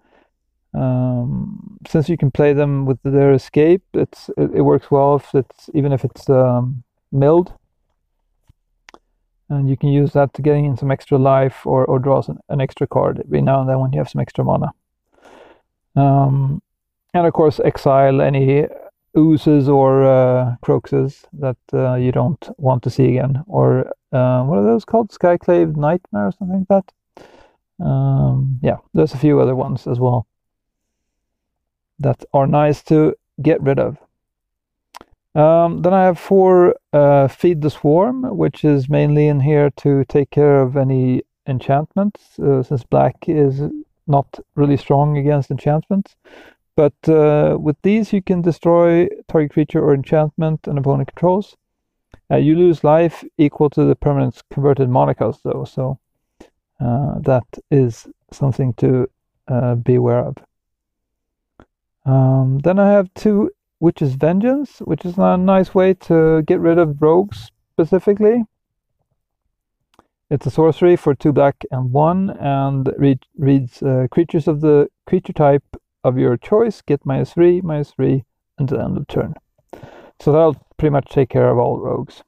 um, 0.74 1.78
since 1.88 2.08
you 2.08 2.18
can 2.18 2.32
play 2.32 2.54
them 2.54 2.86
with 2.86 3.00
their 3.04 3.34
escape. 3.34 3.84
It's 3.94 4.30
it, 4.38 4.52
it 4.56 4.62
works 4.62 4.90
well 4.92 5.16
if 5.16 5.34
it's 5.34 5.70
even 5.74 5.92
if 5.92 6.06
it's 6.06 6.30
um, 6.30 6.84
milled 7.12 7.54
and 9.52 9.70
you 9.70 9.76
can 9.76 9.90
use 9.90 10.14
that 10.14 10.34
to 10.34 10.42
getting 10.42 10.66
in 10.66 10.78
some 10.78 10.92
extra 10.92 11.18
life 11.18 11.66
or, 11.66 11.86
or 11.86 12.00
draw 12.00 12.24
an, 12.28 12.40
an 12.50 12.62
extra 12.62 12.88
card 12.88 13.20
every 13.20 13.42
now 13.42 13.60
and 13.60 13.70
then 13.70 13.80
when 13.80 13.92
you 13.92 14.00
have 14.00 14.10
some 14.10 14.22
extra 14.22 14.44
mana. 14.44 14.72
Um, 15.96 16.62
and 17.14 17.28
of 17.28 17.34
course, 17.34 17.60
exile 17.60 18.22
any 18.22 18.68
oozes 19.18 19.68
or 19.68 20.06
uh, 20.06 20.56
crocuses 20.62 21.26
that 21.34 21.58
uh, 21.74 21.96
you 21.96 22.12
don't 22.14 22.48
want 22.58 22.82
to 22.84 22.90
see 22.90 23.10
again, 23.10 23.44
or 23.46 23.88
uh, 24.14 24.44
what 24.44 24.58
are 24.58 24.64
those 24.64 24.86
called? 24.86 25.12
Skyclave 25.12 25.76
Nightmare 25.76 26.28
or 26.28 26.32
something 26.32 26.66
like 26.70 26.86
that. 26.86 27.86
Um, 27.86 28.60
yeah, 28.62 28.78
there's 28.94 29.14
a 29.14 29.18
few 29.18 29.40
other 29.42 29.56
ones 29.56 29.86
as 29.86 30.00
well 30.00 30.28
that 32.00 32.24
are 32.34 32.48
nice 32.48 32.82
to 32.84 33.16
get 33.42 33.62
rid 33.62 33.80
of. 33.80 33.98
Um, 35.34 35.82
then 35.82 35.94
I 35.94 36.04
have 36.04 36.20
four 36.20 36.76
uh, 36.92 37.28
Feed 37.28 37.62
the 37.62 37.70
Swarm, 37.70 38.36
which 38.36 38.66
is 38.66 38.90
mainly 38.90 39.28
in 39.28 39.40
here 39.40 39.70
to 39.78 40.04
take 40.06 40.30
care 40.30 40.62
of 40.62 40.76
any 40.76 41.24
enchantments, 41.48 42.38
uh, 42.40 42.64
since 42.64 42.84
black 42.84 43.16
is 43.28 43.62
not 44.08 44.40
really 44.56 44.78
strong 44.78 45.18
against 45.18 45.52
enchantments. 45.52 46.16
But 46.76 46.94
uh, 47.08 47.58
with 47.60 47.78
these, 47.82 48.12
you 48.12 48.22
can 48.22 48.42
destroy 48.42 49.08
target 49.28 49.52
creature 49.52 49.82
or 49.82 49.94
enchantment 49.94 50.68
an 50.68 50.78
opponent 50.78 51.10
controls. 51.10 51.56
Uh, 52.30 52.38
you 52.38 52.56
lose 52.56 52.84
life 52.84 53.24
equal 53.38 53.70
to 53.70 53.84
the 53.84 53.96
permanent's 53.96 54.42
converted 54.52 54.90
cost, 55.18 55.42
though, 55.44 55.66
so 55.66 56.00
uh, 56.80 57.20
that 57.20 57.44
is 57.70 58.08
something 58.32 58.74
to 58.74 59.10
uh, 59.48 59.76
be 59.76 59.96
aware 59.96 60.26
of. 60.26 60.38
Um, 62.06 62.60
then 62.60 62.80
I 62.80 62.92
have 62.92 63.14
two 63.14 63.52
Witch's 63.82 64.14
Vengeance, 64.14 64.80
which 64.80 65.04
is 65.04 65.18
a 65.18 65.36
nice 65.36 65.76
way 65.76 65.94
to 65.96 66.44
get 66.44 66.60
rid 66.60 66.78
of 66.78 67.02
rogues 67.02 67.52
specifically. 67.74 68.44
It's 70.30 70.46
a 70.46 70.52
sorcery 70.52 70.96
for 70.96 71.14
two 71.14 71.34
black 71.34 71.66
and 71.72 71.92
one, 71.92 72.30
and 72.40 72.90
read, 72.98 73.26
reads 73.38 73.82
uh, 73.84 74.08
creatures 74.10 74.48
of 74.48 74.62
the 74.62 74.88
creature 75.06 75.34
type 75.34 75.66
of 76.04 76.18
your 76.18 76.38
choice 76.38 76.82
get 76.82 77.06
minus 77.06 77.34
three, 77.34 77.60
minus 77.62 77.92
three 77.92 78.24
until 78.58 78.78
the 78.78 78.84
end 78.84 78.98
of 78.98 79.08
turn. 79.08 79.34
So 80.22 80.32
that'll 80.32 80.56
pretty 80.78 80.92
much 80.92 81.10
take 81.10 81.30
care 81.30 81.50
of 81.50 81.58
all 81.58 81.80
rogues. 81.80 82.24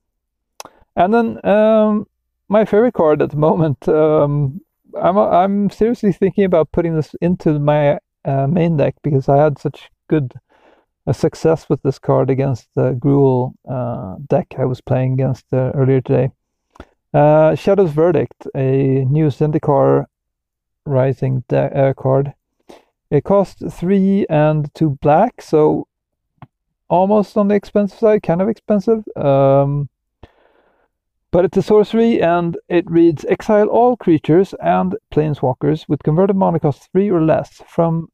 And 0.95 1.13
then 1.13 1.45
um, 1.45 2.07
my 2.49 2.65
favorite 2.65 2.93
card 2.93 3.21
at 3.21 3.31
the 3.31 3.37
moment. 3.37 3.87
Um, 3.87 4.61
I'm 4.99 5.17
I'm 5.17 5.69
seriously 5.69 6.11
thinking 6.11 6.43
about 6.43 6.71
putting 6.71 6.95
this 6.95 7.15
into 7.21 7.57
my 7.59 7.99
uh, 8.25 8.47
main 8.47 8.77
deck 8.77 8.95
because 9.03 9.27
I 9.27 9.37
had 9.37 9.57
such 9.57 9.89
good 10.07 10.33
a 11.05 11.13
success 11.13 11.67
with 11.69 11.81
this 11.83 11.99
card 11.99 12.29
against 12.29 12.67
the 12.75 12.93
Gruul 12.93 13.53
uh, 13.69 14.15
deck 14.27 14.55
I 14.57 14.65
was 14.65 14.81
playing 14.81 15.13
against 15.13 15.45
uh, 15.51 15.71
earlier 15.73 16.01
today. 16.01 16.31
Uh, 17.13 17.55
Shadow's 17.55 17.91
Verdict, 17.91 18.47
a 18.55 19.05
new 19.05 19.27
Zendikar 19.27 20.05
Rising 20.85 21.43
uh, 21.51 21.93
card. 21.95 22.33
It 23.09 23.23
costs 23.23 23.61
three 23.75 24.25
and 24.29 24.73
two 24.73 24.97
black, 25.01 25.41
so 25.41 25.87
almost 26.89 27.37
on 27.37 27.47
the 27.47 27.55
expensive 27.55 27.99
side, 27.99 28.23
kind 28.23 28.41
of 28.41 28.49
expensive. 28.49 29.03
Um, 29.15 29.89
but 31.33 31.45
it's 31.45 31.57
a 31.57 31.63
sorcery 31.63 32.21
and 32.21 32.57
it 32.69 32.89
reads 32.89 33.25
Exile 33.25 33.67
all 33.67 33.97
creatures 33.97 34.53
and 34.61 34.95
planeswalkers 35.11 35.89
with 35.89 36.03
converted 36.03 36.35
mana 36.35 36.59
cost 36.59 36.91
three 36.91 37.09
or 37.09 37.23
less 37.23 37.61
from 37.67 38.09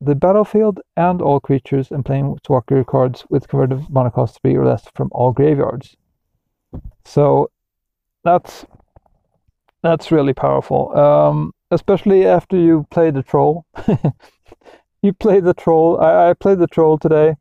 the 0.00 0.14
battlefield 0.14 0.80
and 0.96 1.22
all 1.22 1.40
creatures 1.40 1.90
and 1.90 2.04
planeswalker 2.04 2.84
cards 2.86 3.24
with 3.30 3.48
converted 3.48 3.88
mana 3.88 4.10
cost 4.10 4.40
3 4.42 4.56
or 4.56 4.66
less 4.66 4.86
from 4.94 5.08
all 5.12 5.32
graveyards. 5.32 5.96
So 7.04 7.50
that's 8.24 8.66
that's 9.82 10.10
really 10.10 10.34
powerful. 10.34 10.96
Um, 10.96 11.52
especially 11.70 12.26
after 12.26 12.56
you 12.56 12.86
play 12.90 13.10
the 13.10 13.22
troll. 13.22 13.64
you 15.02 15.12
play 15.12 15.40
the 15.40 15.54
troll. 15.54 16.00
I, 16.00 16.30
I 16.30 16.34
played 16.34 16.58
the 16.58 16.66
troll 16.66 16.98
today. 16.98 17.36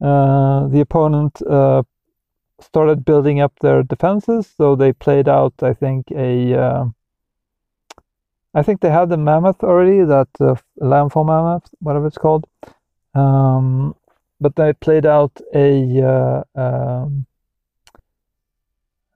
Uh, 0.00 0.68
the 0.68 0.80
opponent 0.80 1.40
uh, 1.42 1.82
started 2.60 3.04
building 3.04 3.40
up 3.40 3.52
their 3.60 3.82
defenses, 3.82 4.52
so 4.56 4.76
they 4.76 4.92
played 4.92 5.28
out, 5.28 5.54
I 5.62 5.72
think, 5.74 6.10
a 6.10 6.54
uh, 6.54 6.84
I 8.54 8.62
think 8.62 8.80
they 8.80 8.90
had 8.90 9.08
the 9.08 9.16
mammoth 9.16 9.62
already, 9.62 10.02
that 10.04 10.28
uh, 10.40 10.56
landfall 10.76 11.24
mammoth, 11.24 11.68
whatever 11.78 12.06
it's 12.06 12.18
called. 12.18 12.46
Um, 13.14 13.94
but 14.40 14.56
they 14.56 14.72
played 14.72 15.06
out 15.06 15.32
a 15.54 16.02
uh, 16.02 16.42
um, 16.54 17.26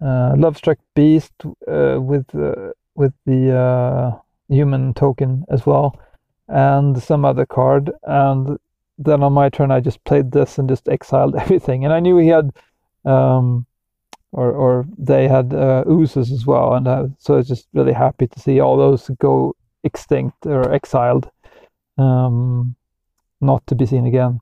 uh, 0.01 0.35
Lovestruck 0.35 0.77
Beast 0.95 1.33
uh, 1.67 1.99
with 2.01 2.33
uh, 2.35 2.73
with 2.95 3.13
the 3.27 3.57
uh, 3.57 4.19
human 4.49 4.95
token 4.95 5.45
as 5.49 5.65
well, 5.67 5.99
and 6.49 7.03
some 7.03 7.25
other 7.25 7.47
card. 7.47 7.91
And 8.05 8.59
then 8.99 9.23
on 9.23 9.33
my 9.33 9.49
turn, 9.49 9.71
I 9.71 9.81
just 9.81 10.05
played 10.05 10.31
this 10.31 10.59
and 10.59 10.69
just 10.69 10.89
exiled 10.89 11.37
everything. 11.41 11.85
And 11.85 11.93
I 11.93 12.01
knew 12.01 12.19
he 12.19 12.29
had 12.29 12.51
um, 13.05 13.67
or 14.35 14.51
or 14.51 14.85
they 14.99 15.29
had 15.29 15.55
uh, 15.55 15.85
oozes 15.89 16.33
as 16.33 16.45
well, 16.45 16.75
and 16.75 16.89
uh, 16.89 17.07
so 17.19 17.35
I 17.35 17.37
was 17.39 17.49
just 17.49 17.69
really 17.73 17.93
happy 17.93 18.27
to 18.27 18.41
see 18.41 18.61
all 18.61 18.77
those 18.77 19.09
go 19.21 19.55
extinct 19.85 20.45
or 20.45 20.73
exiled, 20.73 21.31
um, 21.99 22.75
not 23.41 23.65
to 23.69 23.75
be 23.77 23.87
seen 23.87 24.07
again. 24.07 24.41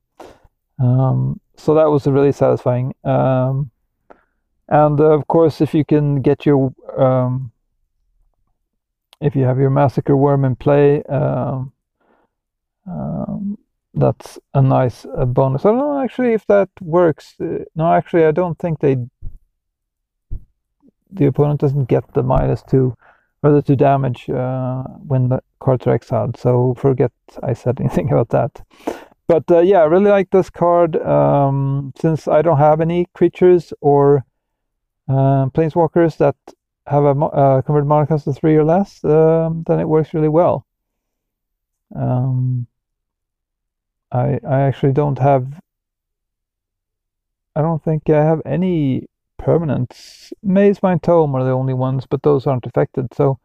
Um, 0.78 1.40
so 1.56 1.74
that 1.74 1.90
was 1.90 2.06
really 2.06 2.32
satisfying. 2.32 2.94
Um, 3.04 3.70
and 4.68 4.98
uh, 4.98 5.10
of 5.10 5.28
course, 5.28 5.60
if 5.60 5.74
you 5.74 5.84
can 5.84 6.22
get 6.22 6.46
your 6.46 6.72
um, 6.96 7.52
if 9.20 9.36
you 9.36 9.44
have 9.44 9.58
your 9.58 9.70
massacre 9.70 10.16
worm 10.16 10.44
in 10.46 10.56
play, 10.56 11.02
um, 11.04 11.72
um, 12.86 13.58
that's 13.92 14.38
a 14.54 14.62
nice 14.62 15.04
uh, 15.04 15.26
bonus. 15.26 15.66
I 15.66 15.68
don't 15.68 15.78
know 15.78 16.02
actually 16.02 16.32
if 16.32 16.46
that 16.46 16.70
works. 16.80 17.34
Uh, 17.38 17.64
no, 17.76 17.92
actually, 17.92 18.24
I 18.24 18.30
don't 18.32 18.58
think 18.58 18.80
they 18.80 18.96
the 21.12 21.26
opponent 21.26 21.60
doesn't 21.60 21.88
get 21.88 22.12
the 22.14 22.22
minus 22.22 22.62
two 22.62 22.96
or 23.42 23.52
the 23.52 23.62
two 23.62 23.76
damage 23.76 24.30
uh, 24.30 24.82
when 25.06 25.28
the 25.28 25.40
cards 25.60 25.86
are 25.86 25.94
exiled. 25.94 26.36
So 26.36 26.74
forget 26.74 27.12
I 27.42 27.52
said 27.52 27.80
anything 27.80 28.10
about 28.12 28.30
that. 28.30 28.64
But 29.26 29.50
uh, 29.50 29.60
yeah, 29.60 29.80
I 29.80 29.84
really 29.84 30.10
like 30.10 30.30
this 30.30 30.50
card. 30.50 30.96
Um, 30.96 31.92
since 32.00 32.28
I 32.28 32.42
don't 32.42 32.58
have 32.58 32.80
any 32.80 33.06
creatures 33.14 33.72
or 33.80 34.24
uh, 35.08 35.46
planeswalkers 35.46 36.16
that 36.18 36.36
have 36.86 37.04
a 37.04 37.10
uh, 37.10 37.62
converted 37.62 37.88
mana 37.88 38.06
cost 38.06 38.26
of 38.26 38.36
three 38.36 38.56
or 38.56 38.64
less, 38.64 39.04
um, 39.04 39.64
then 39.66 39.80
it 39.80 39.88
works 39.88 40.12
really 40.14 40.28
well. 40.28 40.66
Um, 41.94 42.66
I 44.10 44.40
I 44.46 44.60
actually 44.62 44.92
don't 44.92 45.18
have. 45.18 45.60
I 47.54 47.60
don't 47.60 47.82
think 47.82 48.08
I 48.08 48.24
have 48.24 48.40
any 48.46 49.08
permanents. 49.42 50.32
Mazemind 50.46 51.02
Tome 51.02 51.34
are 51.34 51.44
the 51.44 51.50
only 51.50 51.74
ones, 51.74 52.06
but 52.08 52.22
those 52.22 52.46
aren't 52.46 52.66
affected. 52.66 53.12
So 53.12 53.38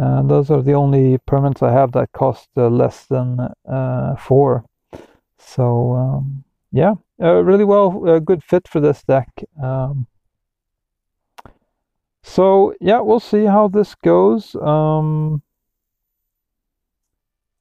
uh, 0.00 0.22
those 0.22 0.50
are 0.50 0.62
the 0.62 0.74
only 0.74 1.18
permanents 1.18 1.62
I 1.62 1.72
have 1.72 1.92
that 1.92 2.12
cost 2.12 2.48
uh, 2.56 2.68
less 2.68 3.06
than 3.06 3.40
uh, 3.68 4.16
four. 4.16 4.64
So 5.38 5.92
um, 5.92 6.44
yeah, 6.70 6.94
really 7.18 7.64
well, 7.64 8.06
a 8.06 8.20
good 8.20 8.44
fit 8.44 8.68
for 8.68 8.80
this 8.80 9.02
deck. 9.02 9.30
Um, 9.62 10.06
so 12.22 12.74
yeah, 12.80 13.00
we'll 13.00 13.20
see 13.20 13.44
how 13.44 13.68
this 13.68 13.94
goes. 13.94 14.54
Um, 14.56 15.42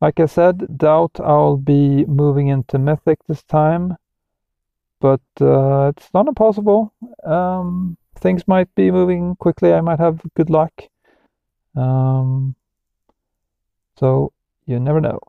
like 0.02 0.20
I 0.20 0.26
said, 0.26 0.78
doubt 0.78 1.20
I'll 1.20 1.58
be 1.58 2.06
moving 2.06 2.50
into 2.50 2.78
Mythic 2.78 3.20
this 3.28 3.44
time 3.44 3.96
but 5.06 5.46
uh, 5.46 5.92
it's 5.96 6.10
not 6.16 6.28
impossible. 6.28 6.92
Um, 7.24 7.96
things 8.18 8.48
might 8.48 8.74
be 8.74 8.90
moving 8.90 9.36
quickly. 9.36 9.72
I 9.72 9.82
might 9.82 10.00
have 10.00 10.20
good 10.36 10.50
luck. 10.50 10.74
Um, 11.76 12.56
so 14.00 14.32
you 14.66 14.80
never 14.80 15.00
know. 15.00 15.20